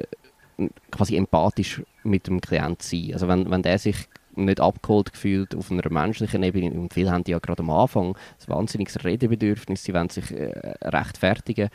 quasi 0.90 1.16
empathisch 1.16 1.82
mit 2.02 2.26
dem 2.26 2.40
Klient 2.40 2.82
sein. 2.82 3.10
Also 3.12 3.28
wenn, 3.28 3.50
wenn 3.50 3.62
der 3.62 3.78
sich 3.78 4.08
nicht 4.44 4.60
abgeholt 4.60 5.12
gefühlt 5.12 5.54
auf 5.54 5.70
einer 5.70 5.88
menschlichen 5.90 6.42
Ebene, 6.42 6.70
und 6.72 6.94
viele 6.94 7.10
haben 7.10 7.24
ja 7.26 7.38
gerade 7.38 7.62
am 7.62 7.70
Anfang 7.70 8.16
ein 8.16 8.48
wahnsinniges 8.48 9.04
Redebedürfnis, 9.04 9.84
sie 9.84 9.94
wollen 9.94 10.08
sich 10.08 10.30
äh, 10.32 10.74
rechtfertigen 10.82 11.70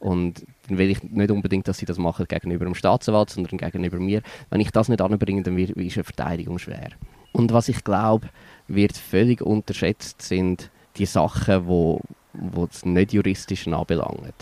und 0.00 0.46
dann 0.66 0.78
will 0.78 0.90
ich 0.90 1.02
nicht 1.02 1.30
unbedingt, 1.30 1.68
dass 1.68 1.78
sie 1.78 1.86
das 1.86 1.98
machen 1.98 2.26
gegenüber 2.26 2.64
dem 2.64 2.74
Staatsanwalt, 2.74 3.30
sondern 3.30 3.58
gegenüber 3.58 4.00
mir. 4.00 4.22
Wenn 4.48 4.60
ich 4.60 4.70
das 4.70 4.88
nicht 4.88 5.02
anbringe, 5.02 5.42
dann 5.42 5.58
ist 5.58 5.76
eine 5.76 6.04
Verteidigung 6.04 6.58
schwer. 6.58 6.88
Und 7.32 7.52
was 7.52 7.68
ich 7.68 7.84
glaube, 7.84 8.28
wird 8.66 8.96
völlig 8.96 9.42
unterschätzt, 9.42 10.22
sind 10.22 10.70
die 10.96 11.04
Sachen, 11.04 11.66
wo, 11.66 12.00
wo 12.32 12.66
das 12.66 12.86
nicht 12.86 13.12
juristische 13.12 13.76
anbelangen. 13.76 14.32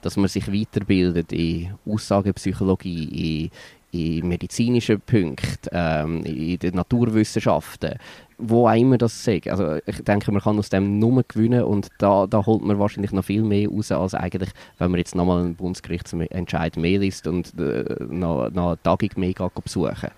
Dass 0.00 0.16
man 0.16 0.28
sich 0.28 0.50
weiterbildet 0.50 1.32
in 1.32 1.74
Aussagepsychologie, 1.86 3.50
in, 3.90 4.18
in 4.18 4.28
medizinischen 4.28 5.00
Punkten, 5.00 5.68
ähm, 5.72 6.24
in 6.24 6.58
den 6.58 6.74
Naturwissenschaften, 6.74 7.94
wo 8.38 8.68
auch 8.68 8.74
immer 8.74 8.98
das 8.98 9.24
sagt. 9.24 9.48
Also 9.48 9.78
ich 9.86 10.02
denke, 10.02 10.32
man 10.32 10.40
kann 10.42 10.58
aus 10.58 10.70
dem 10.70 10.98
nur 10.98 11.22
gewinnen 11.26 11.64
und 11.64 11.88
da, 11.98 12.26
da 12.26 12.44
holt 12.44 12.62
man 12.62 12.78
wahrscheinlich 12.78 13.12
noch 13.12 13.24
viel 13.24 13.42
mehr 13.42 13.68
raus, 13.68 13.92
als 13.92 14.14
eigentlich, 14.14 14.50
wenn 14.78 14.90
man 14.90 14.98
jetzt 14.98 15.14
nochmal 15.14 15.42
einen 15.42 15.54
Bundesgerichtsentscheid 15.54 16.76
mehr 16.76 16.98
liest 16.98 17.26
und 17.26 17.58
äh, 17.58 17.84
noch, 18.08 18.50
noch 18.50 18.68
eine 18.68 18.82
Tagung 18.82 19.10
mehr 19.16 19.34
besuchen 19.62 20.10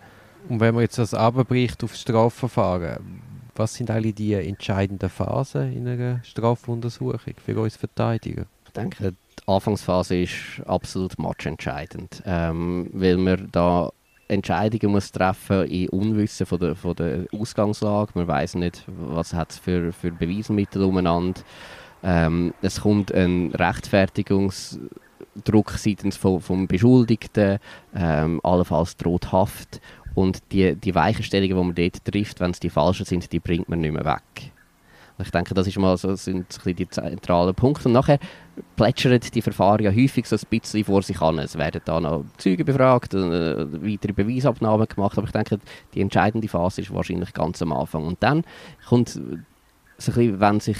Und 0.49 0.61
wenn 0.61 0.75
man 0.75 0.83
jetzt 0.83 0.99
das 0.99 1.15
abbricht 1.15 1.83
auf 1.85 1.95
Strafverfahren, 1.95 3.33
was 3.55 3.75
sind 3.75 3.91
eigentlich 3.91 4.15
die 4.15 4.35
entscheidenden 4.35 5.11
Phasen 5.11 5.73
in 5.73 5.87
einer 5.87 6.21
Strafuntersuchung 6.25 7.35
für 7.45 7.61
uns 7.61 7.77
Verteidiger? 7.77 8.47
Ich 8.65 8.73
denke, 8.73 9.15
die 9.41 9.49
Anfangsphase 9.49 10.23
ist 10.23 10.63
absolut 10.67 11.19
matchentscheidend, 11.19 12.23
ähm, 12.27 12.91
weil 12.93 13.17
man 13.17 13.49
da 13.51 13.91
Entscheidungen 14.29 14.93
muss 14.93 15.11
treffen 15.13 15.67
in 15.67 15.89
Unwissen 15.91 16.47
von 16.47 16.59
der, 16.59 16.75
von 16.75 16.97
der 16.97 17.27
Ausgangslage. 17.33 18.13
Man 18.15 18.27
weiß 18.27 18.55
nicht, 18.55 18.83
was 18.87 19.35
es 19.35 19.59
für, 19.59 19.93
für 19.93 20.11
Beweismittel 20.11 20.85
umeinander. 20.85 21.43
Ähm, 22.03 22.55
es 22.63 22.81
kommt 22.81 23.13
ein 23.13 23.53
Rechtfertigungsdruck 23.55 25.73
seitens 25.77 26.17
vom, 26.17 26.41
vom 26.41 26.67
Beschuldigten, 26.67 27.59
ähm, 27.95 28.41
allenfalls 28.43 28.97
droht 28.97 29.33
Haft 29.33 29.83
und 30.15 30.41
die, 30.51 30.75
die 30.77 30.95
Weichenstellungen, 30.95 31.57
die 31.57 31.65
man 31.65 31.75
dort 31.75 32.05
trifft, 32.05 32.41
wenn 32.41 32.53
es 32.53 32.61
die 32.61 32.71
falschen 32.71 33.05
sind, 33.07 33.33
die 33.33 33.41
bringt 33.41 33.69
man 33.69 33.81
nicht 33.81 33.93
mehr 33.93 34.05
weg. 34.05 34.53
Ich 35.19 35.31
denke, 35.31 35.55
das 35.55 35.67
ist 35.67 35.79
mal 35.79 35.97
so, 35.97 36.15
sind 36.15 36.47
die 36.65 36.89
zentralen 36.89 37.55
Punkte. 37.55 37.89
Und 37.89 37.93
nachher 37.93 38.19
plätschern 38.77 39.21
die 39.21 39.43
Verfahren 39.43 39.85
ja 39.85 39.91
häufig 39.91 40.27
so 40.27 40.37
ein 40.37 40.43
bisschen 40.49 40.85
vor 40.85 41.03
sich 41.03 41.21
an. 41.21 41.39
Es 41.39 41.57
werden 41.57 41.81
da 41.85 42.01
noch 42.01 42.25
Zeugen 42.39 42.65
befragt, 42.65 43.15
äh, 43.15 43.67
weitere 43.83 44.13
Beweisabnahmen 44.13 44.87
gemacht, 44.89 45.19
aber 45.19 45.27
ich 45.27 45.33
denke, 45.33 45.59
die 45.95 46.01
entscheidende 46.01 46.49
Phase 46.49 46.81
ist 46.81 46.93
wahrscheinlich 46.93 47.33
ganz 47.33 47.63
am 47.63 47.73
Anfang. 47.73 48.07
Und 48.07 48.23
dann 48.23 48.45
kommt 48.89 49.11
so 49.11 49.21
ein 49.21 49.47
bisschen, 49.97 50.41
wenn 50.41 50.61
sich 50.61 50.79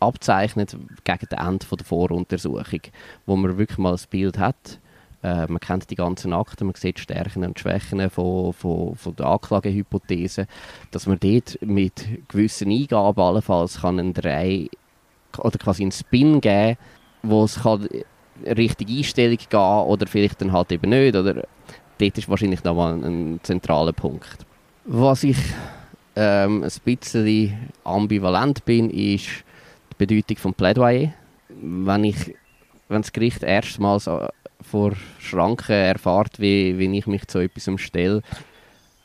abzeichnet 0.00 0.76
gegen 1.04 1.26
das 1.28 1.46
Ende 1.46 1.66
der 1.66 1.86
Voruntersuchung, 1.86 2.80
wo 3.26 3.36
man 3.36 3.58
wirklich 3.58 3.78
mal 3.78 3.94
ein 3.94 4.00
Bild 4.10 4.38
hat. 4.38 4.78
Äh, 5.22 5.46
man 5.46 5.60
kennt 5.60 5.90
die 5.90 5.96
ganzen 5.96 6.32
Akten, 6.32 6.66
man 6.66 6.74
sieht 6.76 7.00
Stärken 7.00 7.44
und 7.44 7.58
Schwächen 7.58 8.08
von, 8.10 8.52
von, 8.52 8.94
von 8.94 9.16
der 9.16 9.26
Anklagehypothese, 9.26 10.46
dass 10.90 11.06
man 11.06 11.18
dort 11.18 11.58
mit 11.60 12.06
gewissen 12.28 12.70
Eingaben 12.70 13.20
allenfalls 13.20 13.80
kann 13.80 13.98
einen 13.98 14.14
Drei 14.14 14.68
oder 15.38 15.58
quasi 15.58 15.82
einen 15.82 15.92
Spin 15.92 16.40
geben, 16.40 16.76
wo 17.22 17.44
es 17.44 17.62
kann 17.62 17.88
richtige 18.46 18.92
Einstellung 18.92 19.38
gehen 19.38 19.60
oder 19.60 20.06
vielleicht 20.06 20.40
dann 20.40 20.52
halt 20.52 20.70
eben 20.72 20.90
nicht. 20.90 21.16
Oder 21.16 21.46
dort 21.98 22.18
ist 22.18 22.28
wahrscheinlich 22.28 22.62
nochmal 22.64 22.94
ein, 22.94 23.04
ein 23.34 23.40
zentraler 23.42 23.92
Punkt. 23.92 24.46
Was 24.84 25.24
ich 25.24 25.38
ähm, 26.16 26.62
ein 26.62 26.72
bisschen 26.84 27.70
ambivalent 27.84 28.64
bin, 28.64 28.90
ist 28.90 29.44
die 29.92 30.06
Bedeutung 30.06 30.36
von 30.36 30.54
Plädoyer. 30.54 31.12
Wenn, 31.48 32.04
ich, 32.04 32.34
wenn 32.88 33.02
das 33.02 33.12
Gericht 33.12 33.42
erstmals 33.42 34.06
äh, 34.06 34.28
vor 34.60 34.92
Schranken 35.18 35.72
erfahrt, 35.72 36.40
wie, 36.40 36.78
wie 36.78 36.98
ich 36.98 37.06
mich 37.06 37.26
zu 37.26 37.38
etwas 37.38 37.68
stelle 37.80 38.22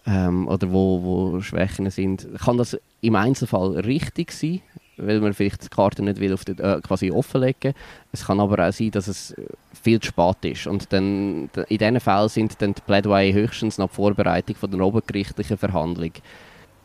ähm, 0.06 0.48
oder 0.48 0.72
wo, 0.72 1.02
wo 1.04 1.41
Schwächen 1.41 1.89
sind, 1.89 2.28
kann 2.43 2.58
das 2.58 2.78
im 3.02 3.15
Einzelfall 3.15 3.80
richtig 3.80 4.32
sein, 4.32 4.62
weil 4.98 5.19
man 5.19 5.34
vielleicht 5.34 5.63
die 5.63 5.69
Karte 5.69 6.04
nicht 6.04 6.19
will 6.19 6.34
auf 6.34 6.46
die, 6.46 6.54
äh, 6.54 6.82
quasi 6.82 7.12
offenlegen 7.12 7.74
Es 8.12 8.26
kann 8.26 8.39
aber 8.39 8.67
auch 8.67 8.74
sein, 8.74 8.91
dass 8.91 9.08
es 9.08 9.36
viel 9.82 10.00
zu 10.00 10.10
spät 10.10 10.38
ist. 10.43 10.67
Und 10.67 10.91
dann, 10.93 11.50
in 11.67 11.78
diesen 11.78 12.00
Fällen 12.00 12.30
sind 12.30 12.62
dann 12.62 12.74
die 12.74 12.82
Plädoyer 12.82 13.34
höchstens 13.34 13.78
die 13.78 13.88
Vorbereitung 13.88 14.56
von 14.56 14.72
der 14.72 14.82
obergerichtlichen 14.82 15.58
Verhandlung. 15.58 16.12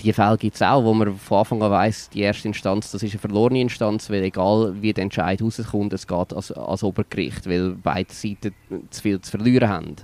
Die 0.00 0.12
Fälle 0.12 0.36
gibt 0.36 0.54
es 0.54 0.62
auch, 0.62 0.84
wo 0.84 0.94
man 0.94 1.16
von 1.16 1.38
Anfang 1.38 1.62
an 1.62 1.72
weiss, 1.72 2.08
die 2.10 2.20
erste 2.20 2.46
Instanz, 2.46 2.92
das 2.92 3.02
ist 3.02 3.12
eine 3.12 3.20
verlorene 3.20 3.60
Instanz, 3.60 4.08
weil 4.10 4.22
egal 4.22 4.74
wie 4.80 4.92
der 4.92 5.02
Entscheid 5.02 5.42
rauskommt, 5.42 5.92
es 5.92 6.06
geht 6.06 6.32
als, 6.32 6.52
als 6.52 6.84
Obergericht, 6.84 7.48
weil 7.48 7.70
beide 7.82 8.12
Seiten 8.12 8.54
zu 8.90 9.02
viel 9.02 9.20
zu 9.20 9.32
verlieren 9.32 9.68
haben. 9.68 9.96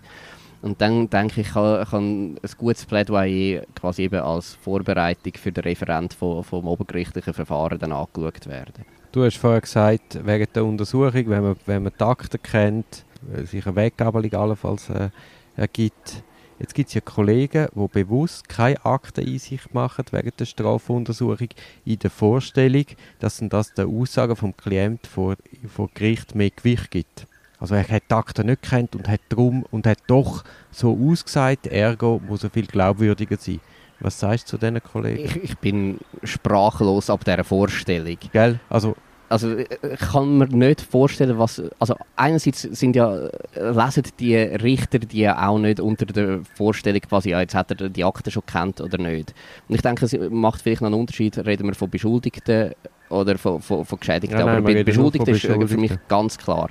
Und 0.63 0.81
dann 0.81 1.11
denke 1.11 1.43
ich, 1.43 1.49
kann, 1.51 1.85
kann 1.85 2.37
ein 2.37 2.51
gutes 2.57 2.87
Plädoyer 2.87 3.63
quasi 3.75 4.03
eben 4.03 4.21
als 4.21 4.55
Vorbereitung 4.55 5.35
für 5.35 5.53
den 5.53 5.63
Referent 5.63 6.15
vom, 6.15 6.43
vom 6.43 6.67
obergerichtlichen 6.67 7.35
Verfahren 7.35 7.79
dann 7.79 7.93
angeschaut 7.93 8.47
werden. 8.47 8.85
Du 9.13 9.23
hast 9.23 9.37
vorher 9.37 9.61
gesagt, 9.61 10.27
wegen 10.27 10.47
der 10.55 10.65
Untersuchung, 10.65 11.29
wenn 11.29 11.43
man, 11.43 11.57
wenn 11.67 11.83
man 11.85 11.93
die 11.97 12.03
Akten 12.03 12.43
kennt, 12.43 13.05
sich 13.45 13.65
eine 13.67 13.77
Weggabelung 13.77 14.33
allenfalls 14.33 14.89
äh, 14.91 15.11
ergibt. 15.57 16.25
Jetzt 16.59 16.75
gibt 16.75 16.89
es 16.89 16.95
ja 16.95 17.01
Kollegen, 17.01 17.69
die 17.75 17.89
bewusst 17.89 18.49
keine 18.49 18.85
Akteneinsicht 18.85 19.75
machen 19.75 20.05
wegen 20.13 20.33
der 20.39 20.45
Strafuntersuchung 20.45 21.49
in 21.85 21.99
der 21.99 22.11
Vorstellung, 22.11 22.87
dass 23.19 23.43
das 23.43 23.75
der 23.75 23.87
Aussage 23.87 24.37
vom 24.37 24.57
Klienten 24.57 25.11
vor, 25.11 25.37
vor 25.69 25.89
Gericht 25.95 26.35
mehr 26.35 26.51
Gewicht 26.51 26.91
gibt. 26.91 27.27
Also 27.59 27.75
er 27.75 27.89
hat 27.89 28.05
die 28.11 28.15
Akte 28.15 28.45
nicht 28.45 28.63
kennt 28.63 28.95
und 28.95 29.09
hat 29.09 29.21
drum 29.29 29.65
und 29.71 29.87
hat 29.87 29.99
doch 30.07 30.45
so 30.71 30.97
ausgesagt, 31.11 31.67
ergo 31.67 32.21
muss 32.27 32.45
er 32.45 32.51
viel 32.51 32.67
glaubwürdiger 32.67 33.37
sein. 33.37 33.61
Was 34.01 34.21
sagst 34.21 34.47
du 34.47 34.51
zu 34.51 34.59
diesen 34.59 34.83
Kollegen? 34.83 35.25
Ich, 35.25 35.37
ich 35.37 35.59
bin 35.59 35.99
sprachlos 36.23 37.09
ab 37.11 37.25
dieser 37.25 37.45
Vorstellung. 37.45 38.19
Gell? 38.33 38.61
Also 38.69 38.97
also 39.29 39.57
ich 39.57 39.69
kann 39.99 40.39
mir 40.39 40.47
nicht 40.49 40.81
vorstellen, 40.81 41.39
was. 41.39 41.63
Also 41.79 41.97
einerseits 42.17 42.63
sind 42.63 42.95
ja 42.97 43.29
lesen 43.55 44.05
die 44.19 44.37
Richter 44.37 44.99
die 44.99 45.21
ja 45.21 45.49
auch 45.49 45.59
nicht 45.59 45.81
unter 45.81 46.07
der 46.07 46.41
Vorstellung 46.57 47.01
quasi, 47.01 47.31
ja, 47.31 47.41
jetzt 47.41 47.55
hat 47.55 47.71
er 47.71 47.89
die 47.89 48.05
Akte 48.05 48.31
schon 48.31 48.45
kennt 48.47 48.81
oder 48.81 48.99
nicht. 48.99 49.35
Und 49.69 49.75
ich 49.75 49.83
denke, 49.83 50.05
es 50.05 50.17
macht 50.31 50.63
vielleicht 50.63 50.83
noch 50.83 50.89
einen 50.89 51.01
Unterschied, 51.01 51.39
reden 51.39 51.67
wir 51.67 51.75
von 51.75 51.91
Beschuldigten 51.91 52.73
oder 53.09 53.39
von, 53.39 53.61
von, 53.61 53.85
von 53.85 53.99
Geschädigten. 53.99 54.39
Ja, 54.39 54.47
nein, 54.47 54.57
Aber 54.57 54.73
bei 54.73 54.85
Beschuldigten 54.85 55.35
ist 55.35 55.47
für 55.47 55.77
mich 55.79 55.93
ganz 56.09 56.39
klar. 56.39 56.71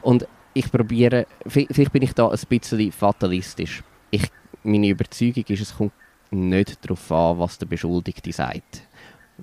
Und 0.00 0.26
ich 0.54 0.70
probiere, 0.70 1.26
vielleicht 1.46 1.92
bin 1.92 2.02
ich 2.02 2.12
da 2.12 2.28
ein 2.28 2.38
bisschen 2.48 2.92
fatalistisch. 2.92 3.82
Ich, 4.10 4.28
meine 4.62 4.88
Überzeugung 4.88 5.44
ist, 5.48 5.62
es 5.62 5.76
kommt 5.76 5.92
nicht 6.30 6.84
darauf 6.84 7.10
an, 7.12 7.38
was 7.38 7.58
der 7.58 7.66
Beschuldigte 7.66 8.32
sagt. 8.32 8.82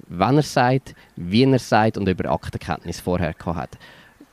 Wenn 0.08 0.38
er 0.38 0.44
sagt, 0.44 0.96
wie 1.16 1.44
er 1.44 1.60
sagt 1.60 1.98
und 1.98 2.08
über 2.08 2.32
Aktenkenntnis 2.32 3.00
vorher 3.00 3.34
gehabt 3.34 3.58
hat. 3.58 3.78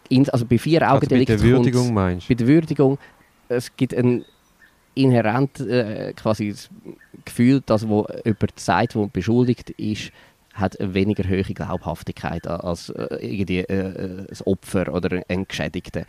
In, 0.08 0.28
also 0.30 0.46
bei 0.46 0.58
vier 0.58 0.88
also 0.88 1.06
bei 1.08 1.24
der 1.24 1.40
Würdigung 1.40 1.92
meinst 1.92 2.28
bei 2.28 2.34
der 2.34 2.46
Würdigung, 2.46 2.98
es 3.48 3.74
gibt 3.76 3.94
ein 3.94 4.24
inhärent 4.94 5.60
äh, 5.60 6.12
quasi 6.14 6.50
das 6.50 6.70
Gefühl, 7.24 7.62
dass 7.66 7.88
wo 7.88 8.06
jemand 8.24 8.58
sagt, 8.58 8.94
wo 8.94 9.06
beschuldigt 9.06 9.70
ist, 9.70 10.12
hat 10.54 10.80
eine 10.80 10.94
weniger 10.94 11.28
hohe 11.28 11.42
Glaubhaftigkeit 11.42 12.46
als 12.46 12.88
äh, 12.90 13.16
irgendwie 13.20 13.58
äh, 13.58 14.26
ein 14.30 14.40
Opfer 14.44 14.92
oder 14.92 15.22
ein 15.28 15.46
Geschädigter. 15.46 16.04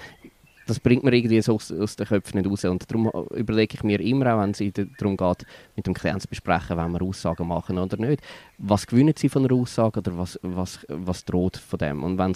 Das 0.67 0.80
bringt 0.80 1.03
mir 1.03 1.13
irgendwie 1.13 1.41
so 1.41 1.56
aus, 1.56 1.71
aus 1.71 1.95
den 1.95 2.06
Köpfen 2.06 2.39
nicht 2.39 2.49
raus. 2.49 2.65
Und 2.65 2.89
darum 2.91 3.10
überlege 3.32 3.75
ich 3.75 3.84
mir 3.84 3.99
immer 4.01 4.36
auch, 4.36 4.41
wenn 4.41 4.51
es 4.51 4.62
darum 4.99 5.17
geht, 5.17 5.45
mit 5.75 5.88
dem 5.88 5.93
Klienten 5.93 6.21
zu 6.21 6.27
besprechen, 6.27 6.77
wenn 6.77 6.91
wir 6.91 7.01
Aussagen 7.01 7.47
machen 7.47 7.77
oder 7.77 7.97
nicht, 7.97 8.21
was 8.58 8.86
gewinnen 8.86 9.13
sie 9.15 9.30
von 9.30 9.45
einer 9.45 9.56
Aussage 9.56 9.99
oder 9.99 10.17
was, 10.17 10.39
was, 10.43 10.86
was 10.89 11.25
droht 11.25 11.58
von 11.58 11.80
dem. 11.80 12.03
Und 12.03 12.17
wenn 12.17 12.32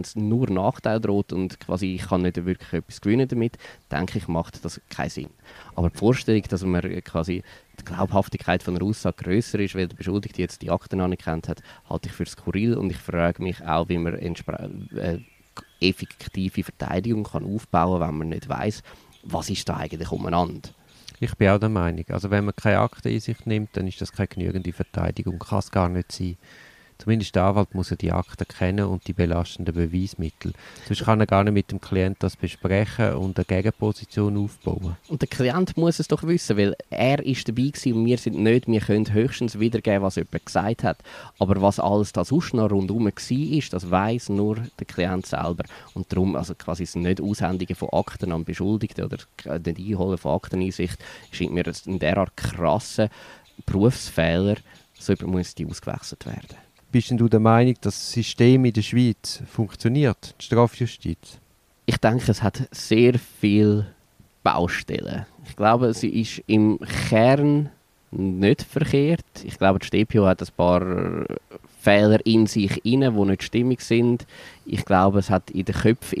es, 0.00 0.16
nur 0.16 0.48
Nachteil 0.50 1.00
droht 1.00 1.32
und 1.32 1.58
quasi 1.58 1.94
ich 1.94 2.08
kann 2.08 2.22
nicht 2.22 2.36
wirklich 2.44 2.72
etwas 2.72 3.00
gewinnen 3.00 3.28
damit, 3.28 3.58
denke 3.90 4.18
ich, 4.18 4.28
macht 4.28 4.64
das 4.64 4.80
keinen 4.88 5.10
Sinn. 5.10 5.30
Aber 5.74 5.90
die 5.90 5.98
Vorstellung, 5.98 6.42
dass 6.48 6.64
man 6.64 6.82
quasi 7.02 7.42
die 7.80 7.84
Glaubhaftigkeit 7.84 8.62
von 8.62 8.76
einer 8.76 8.84
Aussage 8.84 9.24
größer 9.24 9.58
ist, 9.60 9.74
weil 9.74 9.88
der 9.88 9.96
Beschuldigte 9.96 10.42
jetzt 10.42 10.62
die 10.62 10.70
Akten 10.70 11.00
anerkannt 11.00 11.48
hat, 11.48 11.62
halte 11.88 12.08
ich 12.08 12.14
für 12.14 12.26
skurril 12.26 12.74
und 12.74 12.90
ich 12.90 12.98
frage 12.98 13.42
mich 13.42 13.64
auch, 13.64 13.88
wie 13.88 13.98
man 13.98 14.14
äh, 14.14 15.18
effektive 15.80 16.62
Verteidigung 16.62 17.24
kann 17.24 17.44
aufbauen 17.44 18.00
kann, 18.00 18.08
wenn 18.08 18.18
man 18.18 18.28
nicht 18.30 18.48
weiß, 18.48 18.82
was 19.24 19.50
ist 19.50 19.68
da 19.68 19.76
eigentlich 19.76 20.10
umeinander. 20.10 20.70
Ich 21.20 21.34
bin 21.36 21.48
auch 21.48 21.58
der 21.58 21.68
Meinung, 21.68 22.04
also 22.10 22.30
wenn 22.30 22.44
man 22.44 22.54
keine 22.54 22.78
Akte 22.78 23.10
in 23.10 23.20
sich 23.20 23.44
nimmt, 23.44 23.76
dann 23.76 23.88
ist 23.88 24.00
das 24.00 24.12
keine 24.12 24.28
genügende 24.28 24.72
Verteidigung, 24.72 25.38
kann 25.38 25.58
es 25.58 25.70
gar 25.70 25.88
nicht 25.88 26.12
sein. 26.12 26.36
Zumindest 26.98 27.36
der 27.36 27.44
Anwalt 27.44 27.74
muss 27.76 27.90
ja 27.90 27.96
die 27.96 28.10
Akte 28.10 28.44
kennen 28.44 28.86
und 28.86 29.06
die 29.06 29.12
belastenden 29.12 29.72
Beweismittel. 29.72 30.52
Sonst 30.86 31.04
kann 31.04 31.20
er 31.20 31.26
gar 31.26 31.44
nicht 31.44 31.52
mit 31.52 31.70
dem 31.70 31.80
Klient 31.80 32.16
das 32.20 32.36
besprechen 32.36 33.14
und 33.14 33.38
eine 33.38 33.44
Gegenposition 33.44 34.36
aufbauen. 34.36 34.96
Und 35.06 35.22
der 35.22 35.28
Klient 35.28 35.76
muss 35.76 36.00
es 36.00 36.08
doch 36.08 36.24
wissen, 36.24 36.56
weil 36.56 36.76
er 36.90 37.24
ist 37.24 37.48
dabei 37.48 37.68
gewesen 37.68 37.92
und 37.92 38.04
wir 38.04 38.18
sind 38.18 38.38
nicht. 38.38 38.66
Wir 38.66 38.80
können 38.80 39.12
höchstens 39.12 39.60
wiedergeben, 39.60 40.02
was 40.02 40.16
jemand 40.16 40.44
gesagt 40.44 40.82
hat. 40.82 40.98
Aber 41.38 41.62
was 41.62 41.78
alles 41.78 42.12
da 42.12 42.24
sonst 42.24 42.54
noch 42.54 42.70
rundherum 42.70 43.04
war, 43.04 43.12
das 43.70 43.90
weiß 43.90 44.30
nur 44.30 44.56
der 44.80 44.86
Klient 44.86 45.26
selber. 45.26 45.64
Und 45.94 46.12
darum, 46.12 46.34
also 46.34 46.56
quasi 46.56 46.84
das 46.84 46.96
nicht 46.96 47.20
Aushändigen 47.20 47.76
von 47.76 47.90
Akten 47.90 48.32
an 48.32 48.44
Beschuldigten 48.44 49.04
oder 49.04 49.18
nicht 49.58 49.78
Einholen 49.78 50.18
von 50.18 50.34
Akteneinsicht, 50.34 50.98
scheint 51.30 51.52
mir 51.52 51.64
ein 51.64 51.98
derart 52.00 52.36
krasser 52.36 53.08
Berufsfehler, 53.66 54.56
so 54.98 55.14
muss 55.26 55.54
die 55.54 55.66
ausgewechselt 55.66 56.26
werden. 56.26 56.67
Bist 56.90 57.10
denn 57.10 57.18
du 57.18 57.28
der 57.28 57.40
Meinung, 57.40 57.74
dass 57.82 57.96
das 57.96 58.12
System 58.12 58.64
in 58.64 58.72
der 58.72 58.82
Schweiz 58.82 59.42
funktioniert, 59.46 60.34
die 60.40 60.44
Strafjustiz? 60.46 61.38
Ich 61.84 61.98
denke, 61.98 62.30
es 62.30 62.42
hat 62.42 62.66
sehr 62.70 63.18
viele 63.18 63.88
Baustellen. 64.42 65.26
Ich 65.46 65.54
glaube, 65.54 65.92
sie 65.92 66.08
ist 66.08 66.42
im 66.46 66.78
Kern 67.08 67.68
nicht 68.10 68.62
verkehrt. 68.62 69.24
Ich 69.44 69.58
glaube, 69.58 69.78
die 69.78 69.86
StPO 69.86 70.24
hat 70.24 70.40
ein 70.40 70.48
paar 70.56 71.26
Fehler 71.80 72.24
in 72.24 72.46
sich 72.46 72.80
die 72.84 73.26
nicht 73.26 73.42
stimmig 73.42 73.82
sind. 73.82 74.26
Ich 74.64 74.84
glaube, 74.86 75.18
es 75.18 75.28
hat 75.28 75.50
in 75.50 75.66
den 75.66 75.74
Köpfen 75.74 76.18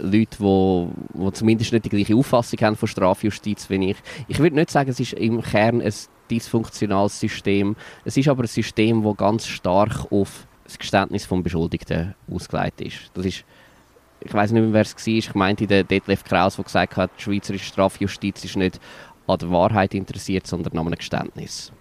Leute, 0.00 0.36
die, 0.38 0.88
die 1.14 1.32
zumindest 1.32 1.72
nicht 1.72 1.86
die 1.86 1.90
gleiche 1.90 2.14
Auffassung 2.14 2.60
haben 2.60 2.76
von 2.76 2.88
Strafjustiz 2.88 3.70
wie 3.70 3.90
ich. 3.90 3.96
Ich 4.28 4.38
würde 4.38 4.56
nicht 4.56 4.70
sagen, 4.70 4.90
es 4.90 5.00
ist 5.00 5.14
im 5.14 5.40
Kern 5.40 5.80
ein 5.80 5.92
dysfunktionales 6.30 7.18
System. 7.18 7.76
Es 8.04 8.16
ist 8.16 8.28
aber 8.28 8.44
ein 8.44 8.48
System, 8.48 9.02
das 9.02 9.16
ganz 9.16 9.46
stark 9.46 10.10
auf 10.10 10.46
das 10.64 10.78
Geständnis 10.78 11.26
des 11.26 11.42
Beschuldigten 11.42 12.14
ausgelegt 12.30 12.80
ist. 12.80 13.10
Das 13.14 13.24
ist 13.24 13.44
ich 14.20 14.34
weiß 14.34 14.50
nicht 14.52 14.62
mehr, 14.62 14.72
wer 14.72 14.82
es 14.82 14.94
war. 14.96 15.06
Ich 15.06 15.34
meinte 15.34 15.66
der 15.66 15.84
Detlef 15.84 16.24
Kraus, 16.24 16.56
der 16.56 16.64
gesagt 16.64 16.96
hat, 16.96 17.10
die 17.18 17.22
Schweizerische 17.22 17.66
Strafjustiz 17.66 18.44
ist 18.44 18.56
nicht 18.56 18.80
an 19.26 19.38
der 19.38 19.50
Wahrheit 19.50 19.94
interessiert, 19.94 20.46
sondern 20.46 20.76
an 20.78 20.86
einem 20.86 20.96
Geständnis. 20.96 21.72